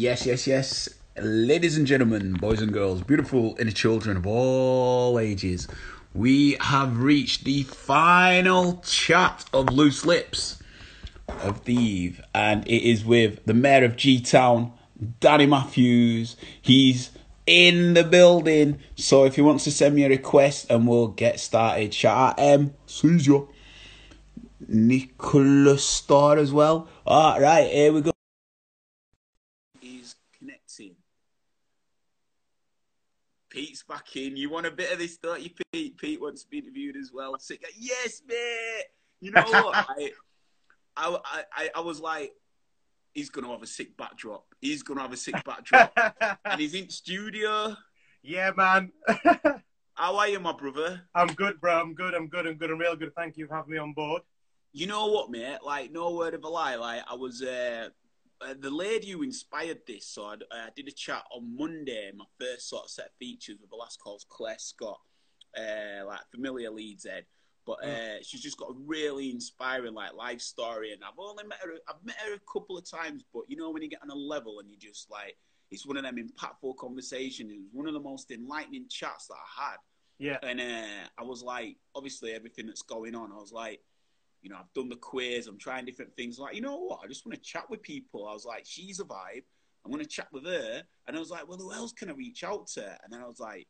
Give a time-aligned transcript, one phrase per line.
[0.00, 0.88] Yes, yes, yes.
[1.20, 5.66] Ladies and gentlemen, boys and girls, beautiful inner children of all ages,
[6.14, 10.62] we have reached the final chat of Loose Lips
[11.26, 14.72] of the Eve, and it is with the Mayor of G Town,
[15.18, 16.36] Danny Matthews.
[16.62, 17.10] He's
[17.44, 21.40] in the building, so if he wants to send me a request and we'll get
[21.40, 23.48] started, shout out M, sees you.
[24.60, 26.86] Nicholas Starr as well.
[27.04, 28.12] All right, here we go.
[29.80, 30.96] He's connecting.
[33.58, 34.36] Pete's back in.
[34.36, 35.98] You want a bit of this, don't you, Pete?
[35.98, 37.36] Pete wants to be interviewed as well.
[37.40, 37.64] Sick.
[37.76, 38.84] Yes, mate.
[39.20, 39.74] You know what?
[39.88, 40.12] I,
[40.96, 42.32] I, I, I was like,
[43.14, 44.44] he's gonna have a sick backdrop.
[44.60, 45.92] He's gonna have a sick backdrop,
[46.44, 47.74] and he's in studio.
[48.22, 48.92] Yeah, man.
[49.94, 51.02] How are you, my brother?
[51.12, 51.80] I'm good, bro.
[51.80, 52.14] I'm good.
[52.14, 52.46] I'm good.
[52.46, 52.70] I'm good.
[52.70, 53.12] I'm real good.
[53.16, 54.22] Thank you for having me on board.
[54.72, 55.58] You know what, mate?
[55.66, 56.76] Like, no word of a lie.
[56.76, 57.88] Like, I was uh,
[58.40, 60.06] uh, the lady who inspired this.
[60.06, 62.10] So I, I did a chat on Monday.
[62.16, 65.00] My first sort of set of features with the last call's Claire Scott,
[65.56, 67.24] uh, like familiar Leeds Ed.
[67.66, 71.58] But uh, she's just got a really inspiring like life story, and I've only met
[71.62, 71.72] her.
[71.86, 74.14] I've met her a couple of times, but you know when you get on a
[74.14, 75.36] level and you just like,
[75.70, 77.52] it's one of them impactful conversations.
[77.52, 79.76] It was one of the most enlightening chats that I had.
[80.18, 80.38] Yeah.
[80.42, 83.80] And uh, I was like, obviously everything that's going on, I was like,
[84.42, 86.38] you know, I've done the quiz, I'm trying different things.
[86.38, 87.00] Like, you know what?
[87.04, 88.26] I just want to chat with people.
[88.26, 89.44] I was like, she's a vibe.
[89.84, 90.82] I'm going to chat with her.
[91.06, 92.84] And I was like, well, who else can I reach out to?
[93.02, 93.66] And then I was like,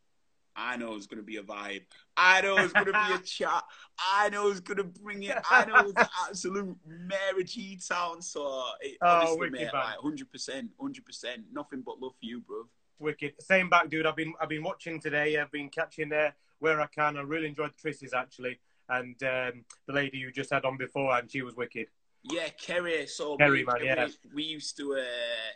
[0.57, 1.83] I know it's going to be a vibe.
[2.17, 3.63] I know it's going to be a chat.
[3.99, 5.39] I know it's going to bring it.
[5.49, 8.21] I know it's absolute Mayor G Town.
[8.21, 11.27] So, it, Oh, honestly, wicked, mate, like 100%, 100%.
[11.53, 12.65] Nothing but love for you, bro.
[12.99, 13.35] Wicked.
[13.41, 14.07] Same back, dude.
[14.07, 15.39] I've been I've been watching today.
[15.39, 17.17] I've been catching there where I can.
[17.17, 18.59] I really enjoyed the Triss's actually,
[18.89, 21.87] and um, the lady you just had on before, and she was wicked.
[22.25, 23.07] Yeah, Kerry.
[23.07, 24.07] So Kerry, we, man, yeah.
[24.07, 25.03] we, we used to uh,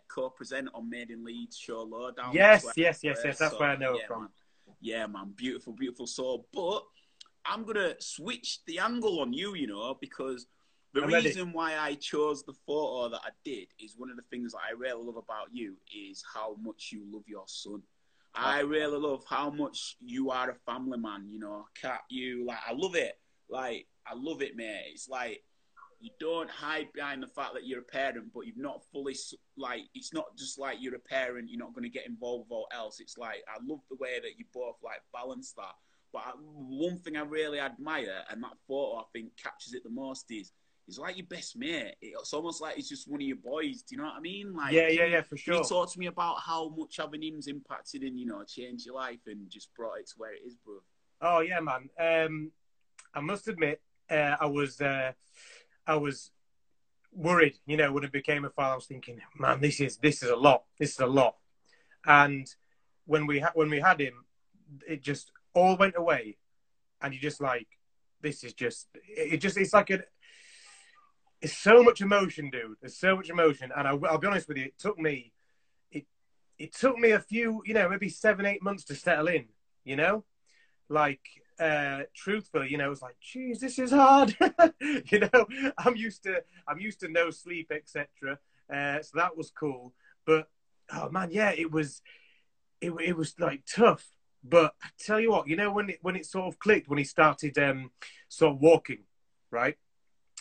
[0.08, 2.32] co-present on Made in Leeds show Lowdown.
[2.32, 3.38] Yes, yes, yes, yes.
[3.38, 4.20] That's so, where I know yeah, it from.
[4.20, 4.30] Man.
[4.80, 6.46] Yeah, man, beautiful, beautiful soul.
[6.52, 6.84] But
[7.44, 10.46] I'm gonna switch the angle on you, you know, because
[10.94, 11.28] the I'm ready.
[11.28, 14.60] reason why I chose the photo that I did is one of the things that
[14.68, 17.82] I really love about you is how much you love your son.
[18.34, 21.28] I really love how much you are a family man.
[21.28, 22.58] You know, cat you like.
[22.66, 23.18] I love it.
[23.52, 24.86] Like I love it, mate.
[24.92, 25.44] It's like
[26.00, 29.14] you don't hide behind the fact that you're a parent, but you've not fully
[29.56, 29.82] like.
[29.94, 31.48] It's not just like you're a parent.
[31.50, 32.98] You're not going to get involved with all else.
[32.98, 35.74] It's like I love the way that you both like balance that.
[36.12, 39.90] But I, one thing I really admire, and that photo I think captures it the
[39.90, 40.52] most, is
[40.86, 41.94] he's like your best mate.
[42.00, 43.82] It's almost like he's just one of your boys.
[43.82, 44.54] Do you know what I mean?
[44.54, 45.64] Like Yeah, yeah, yeah, for can you sure.
[45.64, 49.20] talk to me about how much having him's impacted and you know changed your life
[49.26, 50.78] and just brought it to where it is, bro?
[51.20, 51.88] Oh yeah, man.
[51.98, 52.50] Um,
[53.14, 53.80] I must admit,
[54.10, 55.12] uh, I was uh,
[55.86, 56.30] I was
[57.12, 57.58] worried.
[57.66, 60.30] You know, when it became a file, I was thinking, man, this is this is
[60.30, 60.64] a lot.
[60.78, 61.36] This is a lot.
[62.06, 62.46] And
[63.06, 64.24] when we ha- when we had him,
[64.88, 66.38] it just all went away,
[67.00, 67.68] and you just like,
[68.20, 69.38] this is just it.
[69.38, 70.00] Just it's like a.
[71.40, 72.76] It's so much emotion, dude.
[72.80, 74.66] There's so much emotion, and I, I'll be honest with you.
[74.66, 75.32] It took me,
[75.90, 76.06] it,
[76.56, 79.46] it took me a few, you know, maybe seven, eight months to settle in.
[79.84, 80.24] You know,
[80.88, 81.20] like
[81.62, 84.36] uh truthfully you know it was like geez this is hard.
[85.12, 85.46] You know
[85.78, 88.38] i'm used to i'm used to no sleep etc
[88.72, 89.94] uh so that was cool.
[90.26, 90.48] But
[90.92, 92.02] oh man yeah it was
[92.80, 94.06] it, it was like tough.
[94.42, 96.98] But i tell you what you know when it when it sort of clicked when
[96.98, 97.90] he started um
[98.28, 99.04] sort of walking
[99.50, 99.76] right?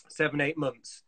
[0.08, 1.04] Seven eight months.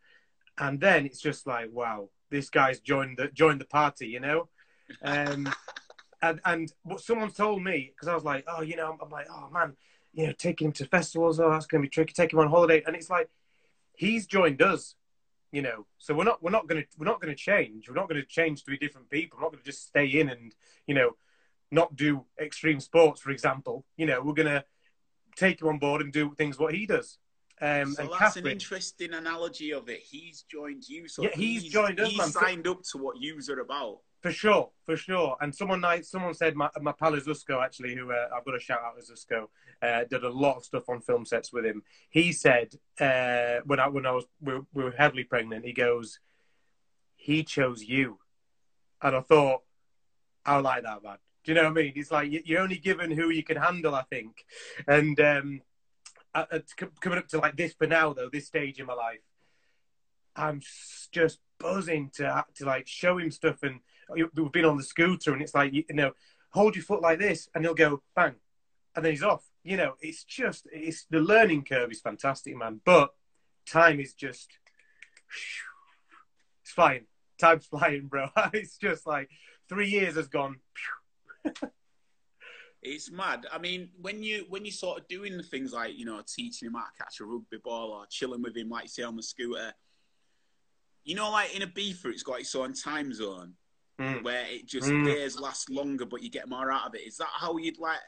[0.60, 4.50] And then it's just like wow this guy's joined the joined the party you know?
[5.02, 5.52] Um
[6.22, 9.10] and and what someone told me because I was like, oh, you know, I'm, I'm
[9.10, 9.76] like, oh man,
[10.14, 12.14] you know, taking him to festivals, oh, that's going to be tricky.
[12.14, 13.30] Take him on holiday, and it's like
[13.96, 14.96] he's joined us,
[15.52, 15.86] you know.
[15.98, 17.90] So we're not we're not going to we're not going to change.
[17.90, 19.38] We're not going to change to be different people.
[19.38, 20.54] We're not going to just stay in and
[20.88, 21.16] you know
[21.72, 23.86] not do extreme sports, for example.
[23.98, 24.64] You know, we're going to
[25.36, 27.18] take him on board and do things what he does.
[27.62, 30.02] Um, so and that's Catherine, an interesting analogy of it.
[30.02, 32.28] He's joined you, so Yeah, he's joined us, He man.
[32.28, 34.00] signed up to what yous are about.
[34.24, 35.36] For sure, for sure.
[35.42, 38.60] And someone nice, someone said my, my pal Zusko actually, who uh, I've got to
[38.60, 39.48] shout out to Zusko,
[39.82, 41.84] uh, did a lot of stuff on film sets with him.
[42.10, 46.20] He said uh, when I when I was we, we were heavily pregnant, he goes,
[47.18, 48.20] he chose you,
[49.02, 49.64] and I thought,
[50.46, 51.18] I like that man.
[51.44, 51.94] Do you know what I mean?
[51.98, 54.46] It's like you- you're only given who you can handle, I think.
[54.88, 55.62] And um,
[57.02, 59.20] coming up to like this for now though, this stage in my life,
[60.34, 60.62] I'm
[61.12, 63.82] just buzzing to to like show him stuff and
[64.16, 66.12] we've been on the scooter and it's like you know
[66.52, 68.36] hold your foot like this and he'll go bang
[68.96, 72.80] and then he's off you know it's just it's the learning curve is fantastic man
[72.86, 73.10] but
[73.66, 74.50] time is just
[76.62, 77.06] it's flying
[77.44, 78.30] time's flying, bro.
[78.54, 79.30] it's just like
[79.70, 80.58] three years has gone.
[82.82, 83.46] it's mad.
[83.52, 86.68] I mean, when you when you sort of doing the things like you know teaching
[86.68, 89.24] him how to catch a rugby ball or chilling with him, like say on the
[89.24, 89.74] scooter,
[91.04, 93.54] you know, like in a beefer, it's got its own time zone
[94.00, 94.24] mm.
[94.24, 95.06] where it just mm.
[95.06, 97.08] days last longer, but you get more out of it.
[97.08, 98.00] Is that how you'd like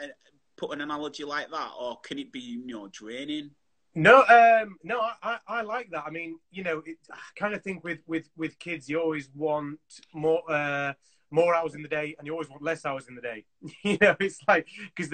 [0.00, 0.08] uh, uh,
[0.56, 3.50] put an analogy like that, or can it be you know draining?
[3.96, 6.04] No, um, no, I, I like that.
[6.04, 9.30] I mean, you know, it, I kind of think with, with, with kids, you always
[9.36, 9.78] want
[10.12, 10.94] more uh,
[11.30, 13.44] more hours in the day, and you always want less hours in the day.
[13.82, 15.12] you know, it's like because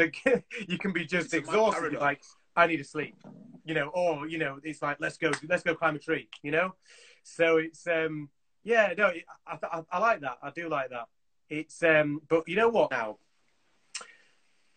[0.68, 1.94] you can be just it's exhausted.
[1.94, 2.22] Like,
[2.56, 3.16] I need to sleep.
[3.64, 6.28] You know, or you know, it's like let's go, let's go climb a tree.
[6.42, 6.74] You know,
[7.22, 8.30] so it's um,
[8.62, 9.12] yeah, no,
[9.46, 10.38] I, I, I like that.
[10.42, 11.06] I do like that.
[11.48, 13.18] It's um, but you know what now.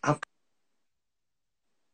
[0.03, 0.19] I've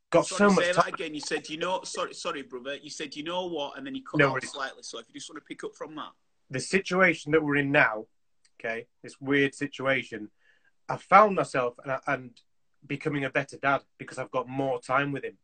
[0.09, 0.65] got sorry, so much.
[0.65, 1.13] Say that again.
[1.13, 2.75] You said, you know, sorry, sorry, brother.
[2.75, 4.81] You said, you know what, and then you cut no, out slightly.
[4.81, 6.11] So if you just want to pick up from that,
[6.49, 8.05] the situation that we're in now,
[8.59, 10.29] okay, this weird situation,
[10.87, 12.31] I found myself and, and
[12.85, 15.37] becoming a better dad because I've got more time with him.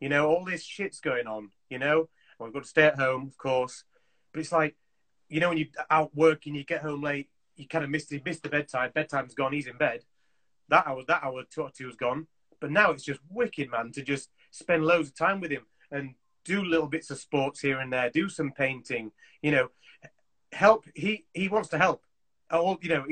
[0.00, 1.50] You know, all this shit's going on.
[1.70, 2.08] You know,
[2.40, 3.84] I've got to stay at home, of course,
[4.32, 4.76] but it's like,
[5.28, 8.20] you know, when you're out working, you get home late, you kind of miss the
[8.24, 8.90] miss the bedtime.
[8.94, 9.52] Bedtime's gone.
[9.52, 10.04] He's in bed.
[10.68, 12.26] That hour, that hour, two or two was gone
[12.64, 16.14] but now it's just wicked, man, to just spend loads of time with him and
[16.46, 19.12] do little bits of sports here and there, do some painting,
[19.42, 19.68] you know,
[20.50, 20.86] help.
[20.94, 22.02] He he wants to help.
[22.50, 23.04] Oh, you know,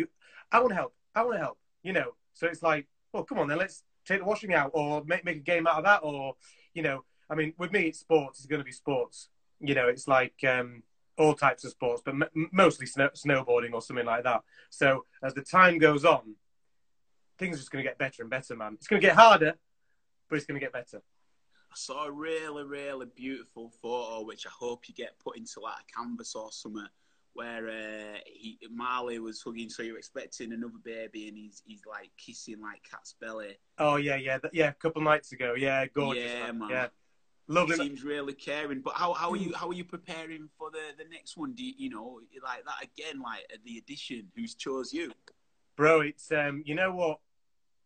[0.50, 0.94] I want to help.
[1.15, 1.58] I want to help.
[1.82, 5.05] You know, so it's like, well, come on, then let's take the washing out, or
[5.05, 6.35] make make a game out of that, or
[6.73, 8.38] you know, I mean, with me, it's sports.
[8.38, 9.29] It's going to be sports.
[9.61, 10.82] You know, it's like um,
[11.19, 14.43] all types of sports, but m- mostly snow- snowboarding or something like that.
[14.70, 16.37] So as the time goes on,
[17.38, 18.75] things are just going to get better and better, man.
[18.75, 19.55] It's going to get harder,
[20.29, 21.03] but it's going to get better.
[21.70, 25.76] I saw a really, really beautiful photo, which I hope you get put into like
[25.88, 26.87] a canvas or something,
[27.32, 29.70] where uh, he, Marley was hugging.
[29.70, 33.56] So you're expecting another baby, and he's he's like kissing like cat's belly.
[33.79, 34.69] Oh yeah, yeah, yeah.
[34.69, 36.31] A couple nights ago, yeah, gorgeous.
[36.31, 36.69] Yeah, man.
[36.69, 36.87] Yeah.
[37.49, 37.77] Lovely.
[37.77, 38.81] Seems really caring.
[38.81, 41.53] But how, how are you how are you preparing for the, the next one?
[41.55, 43.21] Do you, you know like that again?
[43.21, 45.12] Like the addition, who's chose you?
[45.77, 47.19] Bro, it's um, you know what?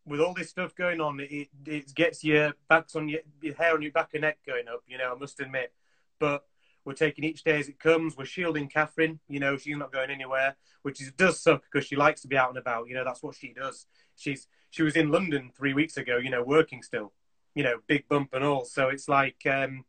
[0.07, 3.73] with all this stuff going on, it it gets your backs on your, your hair
[3.73, 4.81] on your back and neck going up.
[4.87, 5.73] You know, I must admit,
[6.19, 6.45] but
[6.85, 8.15] we're taking each day as it comes.
[8.15, 9.19] We're shielding Catherine.
[9.27, 12.37] You know, she's not going anywhere, which is, does suck because she likes to be
[12.37, 12.87] out and about.
[12.87, 13.85] You know, that's what she does.
[14.15, 16.17] She's she was in London three weeks ago.
[16.17, 17.11] You know, working still.
[17.57, 18.65] You know, big bump and all.
[18.65, 19.85] So it's like um,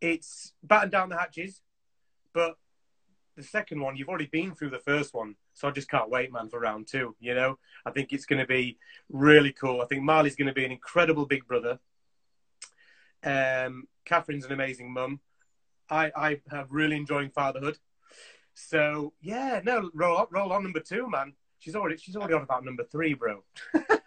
[0.00, 1.62] it's batten down the hatches,
[2.32, 2.56] but
[3.36, 5.34] the second one, you've already been through the first one.
[5.54, 7.16] So I just can't wait, man, for round two.
[7.20, 8.78] You know, I think it's going to be
[9.08, 9.80] really cool.
[9.80, 11.78] I think Marley's going to be an incredible big brother.
[13.22, 15.20] Um, Catherine's an amazing mum.
[15.88, 17.78] I, I have really enjoying fatherhood.
[18.54, 21.34] So yeah, no, roll on, roll on number two, man.
[21.58, 23.42] She's already she's already on about number three, bro.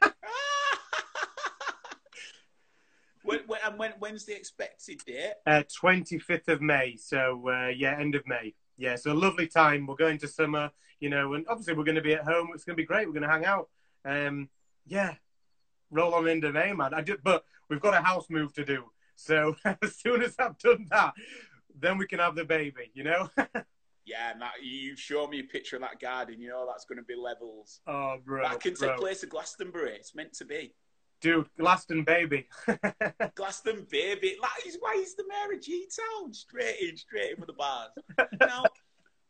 [3.28, 5.66] when, when, and when, when's the expected date?
[5.76, 6.96] Twenty uh, fifth of May.
[6.96, 9.88] So uh, yeah, end of May yeah, so a lovely time.
[9.88, 12.50] We're going to summer, you know, and obviously we're going to be at home.
[12.54, 13.08] It's going to be great.
[13.08, 13.70] We're going to hang out.
[14.06, 14.50] Um,
[14.86, 15.16] yeah,
[15.90, 16.94] roll on into May, man.
[16.94, 18.86] I do, but we've got a house move to do.
[19.16, 21.14] So as soon as I've done that,
[21.78, 23.30] then we can have the baby, you know.
[24.06, 26.40] yeah, that, you show me a picture of that garden.
[26.40, 27.82] You know that's going to be levels.
[27.88, 28.90] Oh, bro, that can bro.
[28.90, 29.94] take place at Glastonbury.
[29.94, 30.74] It's meant to be.
[31.20, 32.48] Dude, Glaston baby.
[33.36, 34.38] Glaston baby.
[34.42, 36.34] That is why he's the mayor of G Town.
[36.34, 37.90] Straight in, straight in with the bars.
[38.40, 38.66] now,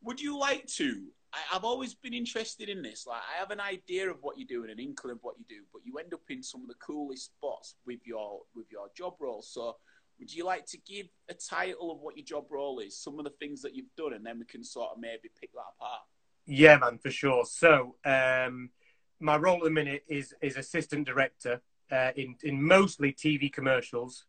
[0.03, 1.03] would you like to?
[1.33, 3.05] I, have always been interested in this.
[3.07, 5.45] Like, I have an idea of what you do and an inkling of what you
[5.47, 8.87] do, but you end up in some of the coolest spots with your with your
[8.95, 9.41] job role.
[9.41, 9.77] So,
[10.19, 13.23] would you like to give a title of what your job role is, some of
[13.23, 16.01] the things that you've done, and then we can sort of maybe pick that apart?
[16.45, 17.45] Yeah, man, for sure.
[17.45, 18.71] So, um,
[19.19, 24.25] my role at the minute is is assistant director uh, in in mostly TV commercials,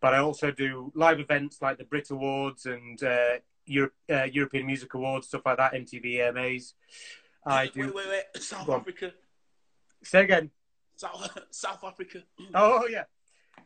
[0.00, 4.66] but I also do live events like the Brit Awards and uh, Europe, uh, European
[4.66, 6.74] Music Awards, stuff like that, MTV AMAs.
[7.44, 7.86] I do.
[7.86, 8.42] Wait, wait, wait.
[8.42, 9.12] South Africa.
[10.02, 10.50] Say again.
[10.96, 12.22] South, South Africa.
[12.54, 13.04] Oh yeah.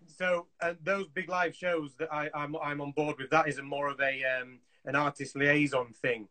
[0.06, 3.30] So uh, those big live shows that I, I'm I'm on board with.
[3.30, 6.28] That is a more of a um, an artist liaison thing.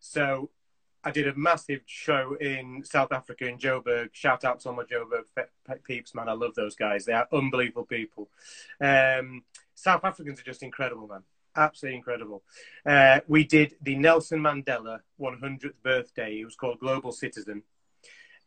[0.00, 0.50] So
[1.04, 4.10] I did a massive show in South Africa in Joburg.
[4.12, 5.24] Shout out to all my Joburg
[5.84, 6.28] peeps, man.
[6.28, 7.04] I love those guys.
[7.04, 8.28] They are unbelievable people.
[8.80, 9.42] Um,
[9.74, 11.22] South Africans are just incredible, man.
[11.56, 12.42] Absolutely incredible.
[12.86, 16.40] Uh, we did the Nelson Mandela 100th birthday.
[16.40, 17.62] It was called Global Citizen.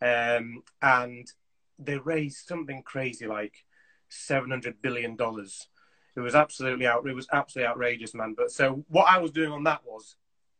[0.01, 1.29] Um, and
[1.77, 3.65] they raised something crazy like
[4.09, 5.17] $700 billion.
[5.19, 7.05] It was absolutely out.
[7.05, 8.33] It was absolutely outrageous, man.
[8.35, 10.15] But so what I was doing on that was,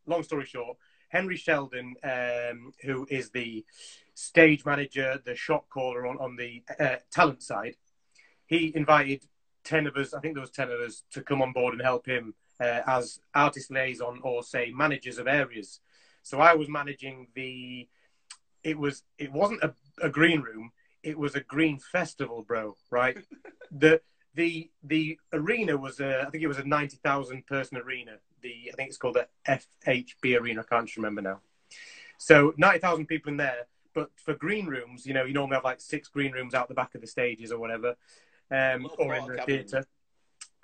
[0.06, 0.78] long story short,
[1.16, 3.64] Henry Sheldon, um, who is the
[4.16, 7.76] stage manager, the shot caller on on the uh, talent side,
[8.48, 9.24] he invited
[9.64, 10.14] ten of us.
[10.14, 12.82] I think there was ten of us to come on board and help him uh,
[12.86, 15.80] as artist liaison or say managers of areas.
[16.22, 17.88] So I was managing the.
[18.64, 19.04] It was.
[19.18, 20.72] It wasn't a, a green room.
[21.02, 22.76] It was a green festival, bro.
[22.92, 23.18] Right.
[23.72, 24.02] the
[24.34, 28.18] the the arena was a, I think it was a ninety thousand person arena.
[28.46, 30.62] The I think it's called the FNB arena.
[30.62, 31.40] I can't remember now.
[32.20, 33.68] So ninety thousand people in there.
[33.94, 36.76] But for green rooms, you know, you normally have like six green rooms out the
[36.76, 37.96] back of the stages or whatever,
[38.52, 39.86] um, or in the theatre.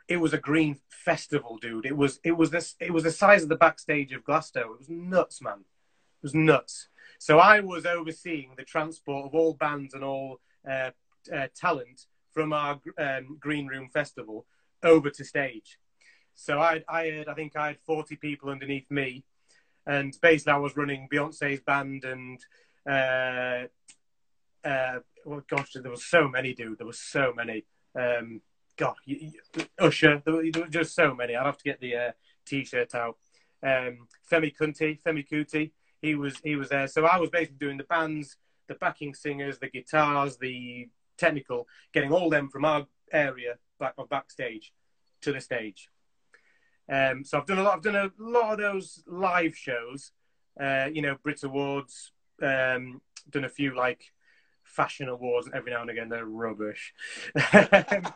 [0.08, 1.86] It was a green festival, dude.
[1.86, 4.74] It was it was this it was the size of the backstage of Glasgow.
[4.74, 5.60] It was nuts, man.
[5.60, 6.90] It was nuts.
[7.18, 10.92] So I was overseeing the transport of all bands and all uh,
[11.34, 14.46] uh, talent from our um, green room festival
[14.84, 15.80] over to stage.
[16.36, 19.24] So I, I had, I think I had 40 people underneath me,
[19.86, 22.40] and basically I was running Beyonce's band and,
[22.88, 23.68] uh,
[24.68, 26.78] uh, well, gosh, there was so many, dude.
[26.78, 27.66] There was so many.
[27.96, 28.42] Um,
[28.78, 31.36] God, you, you, Usher, there were, there were, just so many.
[31.36, 32.12] I'd have to get the uh,
[32.46, 33.18] t-shirt out.
[33.64, 35.72] Um, Femi Kunti, Femi Kuti,
[36.02, 36.88] he was he was there.
[36.88, 42.12] So I was basically doing the bands, the backing singers, the guitars, the technical, getting
[42.12, 44.74] all them from our area back backstage
[45.22, 45.90] to the stage.
[46.92, 47.78] Um, so I've done a lot.
[47.78, 50.12] I've done a lot of those live shows.
[50.60, 52.12] Uh, you know, Brit Awards.
[52.42, 54.12] Um, done a few like
[54.64, 56.10] fashion awards every now and again.
[56.10, 56.94] They're rubbish.
[57.34, 58.14] but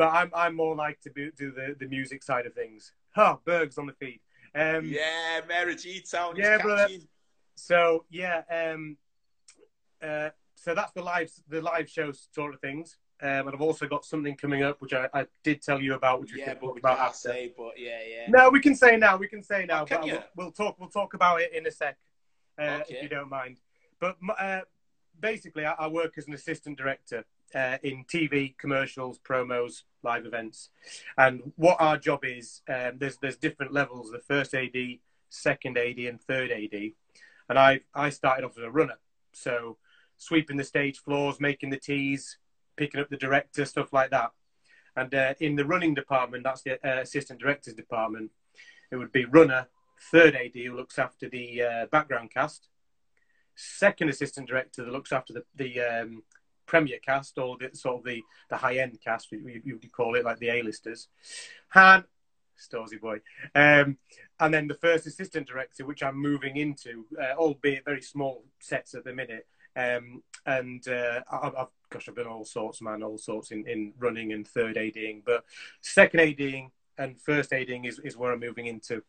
[0.00, 2.92] I'm I'm more like to be, do the, the music side of things.
[3.16, 4.20] Oh, Berg's on the feed.
[4.54, 6.34] Um, yeah, Mayor G Town.
[6.36, 6.88] Yeah, brother.
[7.54, 8.96] So yeah, um,
[10.02, 12.96] uh, so that's the live the live show sort of things.
[13.22, 16.20] Um, and I've also got something coming up, which I, I did tell you about,
[16.20, 17.28] which we yeah, can talk about after.
[17.30, 18.26] say, but yeah, yeah.
[18.28, 19.16] No, we can say now.
[19.16, 19.82] We can say now.
[19.82, 20.12] Oh, can but you?
[20.14, 20.80] we'll, we'll talk.
[20.80, 21.96] We'll talk about it in a sec,
[22.58, 22.84] uh, Okay.
[22.96, 23.60] if you don't mind.
[24.00, 24.62] But uh,
[25.20, 27.24] basically, I, I work as an assistant director
[27.54, 30.70] uh, in TV, commercials, promos, live events,
[31.16, 32.62] and what our job is.
[32.68, 34.74] Um, there's there's different levels: the first AD,
[35.30, 36.90] second AD, and third AD.
[37.48, 38.98] And I I started off as a runner,
[39.32, 39.76] so
[40.16, 42.38] sweeping the stage floors, making the teas,
[42.82, 44.32] picking up the director, stuff like that.
[44.96, 48.32] And uh, in the running department, that's the uh, assistant director's department.
[48.90, 49.68] It would be runner,
[50.10, 52.68] third AD who looks after the uh, background cast,
[53.54, 56.24] second assistant director that looks after the, the um,
[56.66, 58.20] premier cast or the sort of the,
[58.50, 61.06] the high end cast, you, you could call it like the A-listers.
[61.68, 62.02] Han,
[62.58, 63.20] Storsy boy.
[63.54, 63.96] Um,
[64.40, 68.94] and then the first assistant director, which I'm moving into, uh, albeit very small sets
[68.94, 69.46] at the minute.
[69.76, 73.92] Um, and uh, I've, I've, gosh, I've been all sorts, man, all sorts in, in
[73.98, 75.44] running and third ADing, but
[75.80, 79.02] second ADing and first ADing is, is where I'm moving into.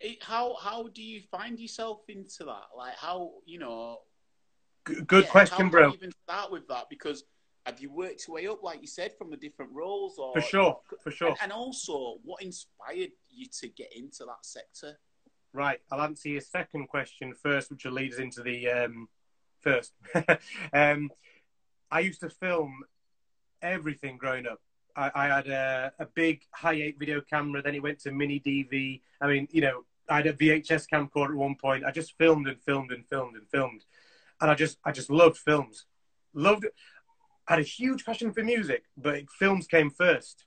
[0.00, 2.68] It- how how do you find yourself into that?
[2.76, 3.98] Like how you know?
[4.88, 5.92] G- good yeah, question, how bro.
[5.92, 7.24] Even start with that because
[7.66, 10.18] have you worked your way up, like you said, from the different roles?
[10.18, 11.28] Or For sure, for sure.
[11.28, 14.98] And, and also, what inspired you to get into that sector?
[15.52, 19.08] Right, I'll answer your second question first, which leads us into the um,
[19.62, 19.92] first.
[20.72, 21.10] um,
[21.90, 22.84] I used to film
[23.62, 24.60] everything growing up.
[24.96, 28.40] I, I had a, a big high eight video camera, then it went to mini
[28.40, 29.00] DV.
[29.20, 31.84] I mean, you know, I had a VHS camcorder at one point.
[31.84, 33.84] I just filmed and filmed and filmed and filmed,
[34.40, 35.86] and I just I just loved films.
[36.34, 36.66] Loved.
[37.48, 40.44] I had a huge passion for music, but films came first.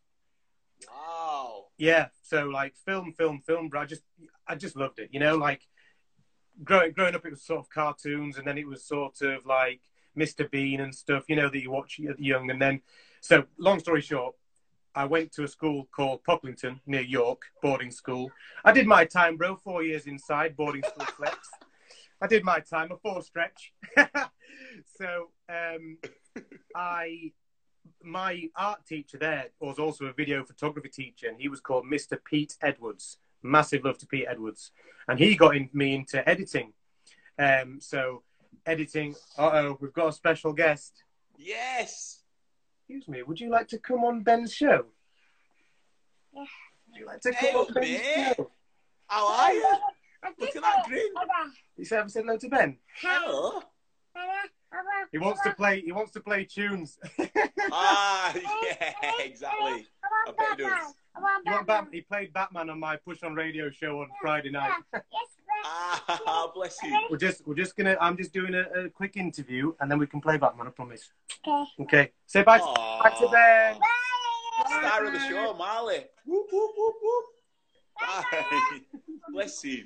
[0.90, 1.66] Wow.
[1.78, 3.70] Yeah, so like film, film, film.
[3.70, 4.04] But I just,
[4.48, 5.10] I just loved it.
[5.12, 5.68] You know, like
[6.64, 9.82] growing growing up, it was sort of cartoons, and then it was sort of like
[10.18, 10.50] Mr.
[10.50, 11.26] Bean and stuff.
[11.28, 12.82] You know that you watch at young, and then
[13.22, 14.36] so long story short,
[14.96, 18.32] I went to a school called Pocklington near York, boarding school.
[18.64, 19.56] I did my time, bro.
[19.56, 21.50] Four years inside boarding school flex.
[22.22, 23.74] I did my time, a four stretch.
[24.98, 25.98] so um,
[26.76, 27.32] I
[28.02, 32.18] my art teacher there was also a video photography teacher, and he was called Mr.
[32.24, 33.18] Pete Edwards.
[33.44, 34.72] Massive love to Pete Edwards,
[35.08, 36.74] and he got in, me into editing.
[37.38, 38.24] Um, so
[38.66, 39.16] editing.
[39.38, 41.04] Uh oh, we've got a special guest.
[41.38, 42.24] Yes.
[42.80, 44.86] Excuse me, would you like to come on Ben's show?
[46.34, 46.46] Yeah.
[46.88, 48.34] Would you like to come Hey, on Ben's mate.
[48.38, 48.52] show?
[49.08, 49.68] How are you?
[50.40, 51.02] Look at that grin.
[51.78, 52.78] You said, said hello to Ben.
[53.02, 53.62] Hello.
[55.12, 55.82] He wants to play.
[55.82, 56.98] He wants to play tunes.
[57.72, 58.34] Ah,
[58.66, 59.88] yeah, exactly.
[60.28, 60.94] I bet he does.
[61.16, 64.72] You want Bat- he played Batman on my Push on Radio show on Friday night.
[65.66, 67.08] Ah, bless you.
[67.10, 70.08] We're just we're just gonna I'm just doing a, a quick interview and then we
[70.08, 70.68] can play Batman.
[70.68, 71.12] I promise.
[71.48, 71.66] Okay.
[71.82, 72.12] Okay.
[72.26, 72.58] Say bye.
[72.58, 73.04] To, Aw.
[73.04, 73.78] bye to Ben.
[74.68, 76.06] Star of the show, Marley.
[76.26, 77.26] Whoop, whoop, whoop, whoop.
[78.00, 78.80] Bye.
[79.32, 79.86] Bless you.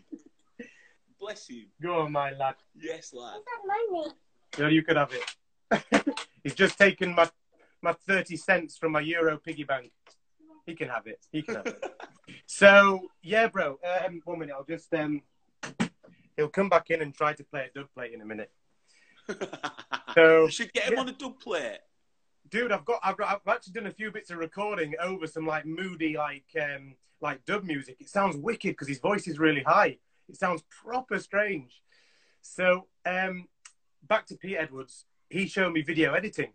[1.19, 1.65] Bless him.
[1.81, 2.55] Go on, my lad.
[2.79, 3.39] Yes, lad.
[3.45, 4.13] That money?
[4.57, 6.19] Yeah, you could have it.
[6.43, 7.29] He's just taken my
[7.81, 9.91] my thirty cents from my euro piggy bank.
[10.67, 11.25] He can have it.
[11.31, 11.83] He can have it.
[12.45, 13.79] so yeah, bro.
[14.05, 14.53] Um, one minute.
[14.55, 15.23] I'll just um.
[16.35, 18.51] He'll come back in and try to play a dub plate in a minute.
[20.13, 20.99] So you should get him yeah.
[21.01, 21.77] on a dub plate.
[22.49, 25.45] dude i've got I've, got, I've actually done a few bits of recording over some
[25.45, 29.61] like moody like um like dub music it sounds wicked because his voice is really
[29.61, 31.83] high it sounds proper strange
[32.41, 33.47] so um
[34.07, 36.51] back to pete edwards he showed me video editing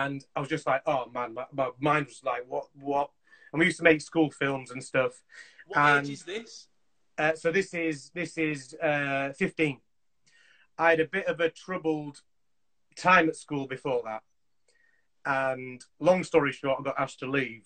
[0.00, 3.10] and i was just like oh man my, my mind was like what what
[3.52, 5.14] and we used to make school films and stuff
[5.66, 6.68] What And- age is this?
[7.18, 9.78] uh, so this is this is uh, 15.
[10.78, 12.16] I had a bit of a troubled
[12.96, 14.22] time at school before that,
[15.24, 17.64] and long story short, I got asked to leave.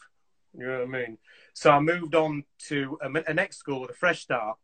[0.58, 1.18] You know what I mean?
[1.54, 4.56] So I moved on to a, a next school with a fresh start,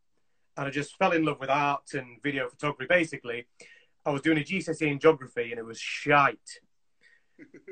[0.57, 2.87] and I just fell in love with art and video photography.
[2.89, 3.47] Basically,
[4.05, 6.59] I was doing a GCSE in geography, and it was shite.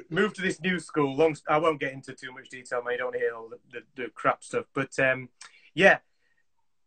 [0.10, 1.16] Moved to this new school.
[1.16, 3.00] Long, I won't get into too much detail, mate.
[3.00, 5.30] Don't hear all the, the, the crap stuff, but um,
[5.74, 6.00] yeah,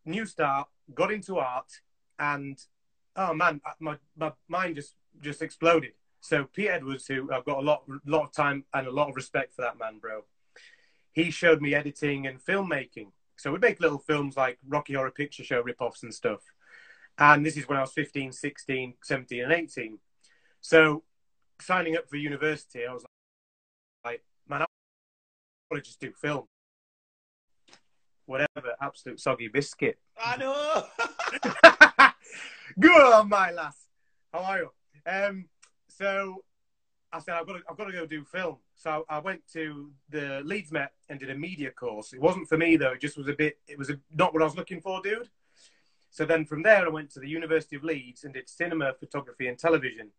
[0.05, 1.71] new start, got into art,
[2.19, 2.59] and
[3.17, 5.93] oh man, my my mind just just exploded.
[6.21, 9.17] So Pete Edwards, who I've got a lot lot of time and a lot of
[9.17, 10.25] respect for that man, bro.
[11.13, 13.13] He showed me editing and filmmaking.
[13.37, 16.41] So we'd make little films like Rocky Horror Picture Show ripoffs and stuff.
[17.19, 19.99] And this is when I was 15, 16, 17, and 18.
[20.61, 21.05] So
[21.65, 23.05] signing up for university, I was
[24.05, 24.67] like, man, I
[25.71, 26.45] want to just do film.
[28.27, 29.99] Whatever, absolute soggy biscuit.
[30.23, 30.85] I know.
[32.81, 33.87] Go on, my lass.
[34.33, 34.71] How are you?
[35.07, 35.49] Um,
[35.89, 36.43] so
[37.13, 38.57] I said I've got to, I've got to go do film.
[38.75, 42.13] So I went to the Leeds Met and did a media course.
[42.13, 42.93] It wasn't for me though.
[42.93, 43.59] It just was a bit.
[43.69, 45.29] It was a, not what I was looking for, dude.
[46.11, 49.47] So then from there I went to the University of Leeds and did cinema, photography,
[49.47, 50.11] and television.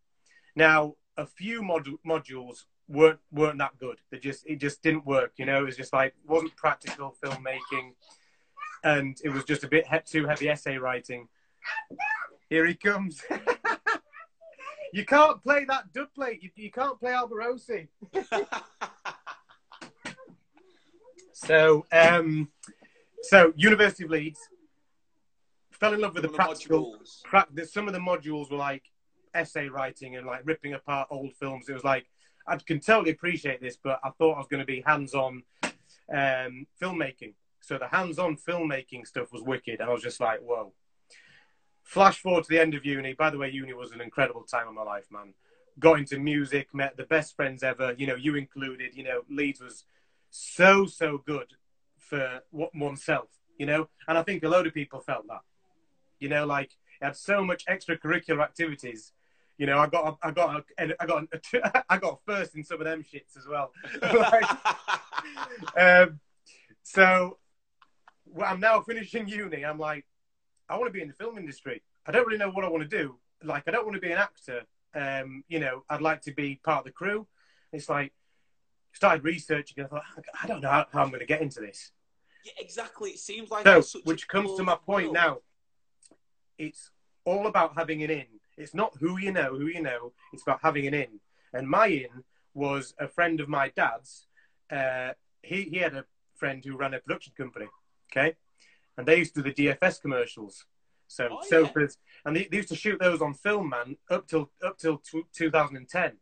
[0.54, 3.98] Now a few mod- modules weren't weren't that good.
[4.10, 5.32] They just it just didn't work.
[5.36, 7.94] You know, it was just like wasn't practical filmmaking,
[8.84, 11.28] and it was just a bit he- too heavy essay writing.
[12.48, 13.22] Here he comes.
[14.92, 16.42] you can't play that dub plate.
[16.42, 17.88] You, you can't play Alborosie.
[21.32, 22.48] So, um,
[23.22, 24.40] so University of Leeds
[25.70, 26.94] fell in love with the Some the practical.
[26.94, 27.22] modules.
[27.24, 28.84] Pra- the- some of the modules were like
[29.36, 31.68] essay writing and like ripping apart old films.
[31.68, 32.06] It was like
[32.46, 35.42] I can totally appreciate this, but I thought I was going to be hands-on
[36.12, 37.34] um, filmmaking.
[37.60, 40.72] So the hands-on filmmaking stuff was wicked, and I was just like, whoa.
[41.82, 43.14] Flash forward to the end of uni.
[43.14, 45.34] By the way, uni was an incredible time of my life, man.
[45.78, 47.94] Got into music, met the best friends ever.
[47.96, 48.96] You know, you included.
[48.96, 49.84] You know, Leeds was
[50.30, 51.52] so so good
[51.98, 53.28] for oneself.
[53.58, 55.42] You know, and I think a load of people felt that.
[56.18, 59.12] You know, like it had so much extracurricular activities.
[59.58, 62.64] You know, I got a, I got a, I got a, I got first in
[62.64, 63.72] some of them shits as well.
[64.02, 64.44] Like,
[65.80, 66.20] um,
[66.82, 67.38] so
[68.26, 69.64] well, I'm now finishing uni.
[69.64, 70.04] I'm like,
[70.68, 71.82] I want to be in the film industry.
[72.06, 73.16] I don't really know what I want to do.
[73.42, 74.62] Like, I don't want to be an actor.
[74.94, 77.26] Um, you know, I'd like to be part of the crew.
[77.72, 78.12] It's like,
[78.92, 79.78] started researching.
[79.78, 80.02] And I thought,
[80.42, 81.92] I don't know how, how I'm going to get into this.
[82.44, 83.10] yeah, exactly.
[83.10, 85.14] It seems like So, it's such a which comes to my point world.
[85.14, 85.38] now.
[86.58, 86.90] It's
[87.24, 88.26] all about having an in.
[88.56, 90.12] It's not who you know, who you know.
[90.32, 91.20] It's about having an in.
[91.52, 94.26] And my in was a friend of my dad's.
[94.70, 97.66] Uh, he he had a friend who ran a production company.
[98.10, 98.34] Okay,
[98.96, 100.64] and they used to do the DFS commercials.
[101.08, 101.40] So Oh,
[101.76, 101.86] yeah.
[102.24, 105.24] and they, they used to shoot those on film, man, up till up till tw
[105.32, 106.12] 2010.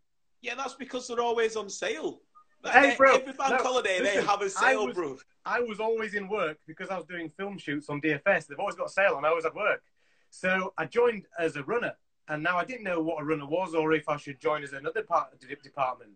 [0.42, 2.20] Yeah, that's because they're always on sale.
[2.64, 5.16] Hey, bro, Every bank no, holiday they have a sale, was- bro.
[5.46, 8.46] I was always in work because I was doing film shoots on DFS.
[8.46, 9.24] They've always got a sale on.
[9.24, 9.82] I always at work.
[10.30, 11.92] So I joined as a runner,
[12.28, 14.72] and now I didn't know what a runner was or if I should join as
[14.72, 16.12] another part of the department.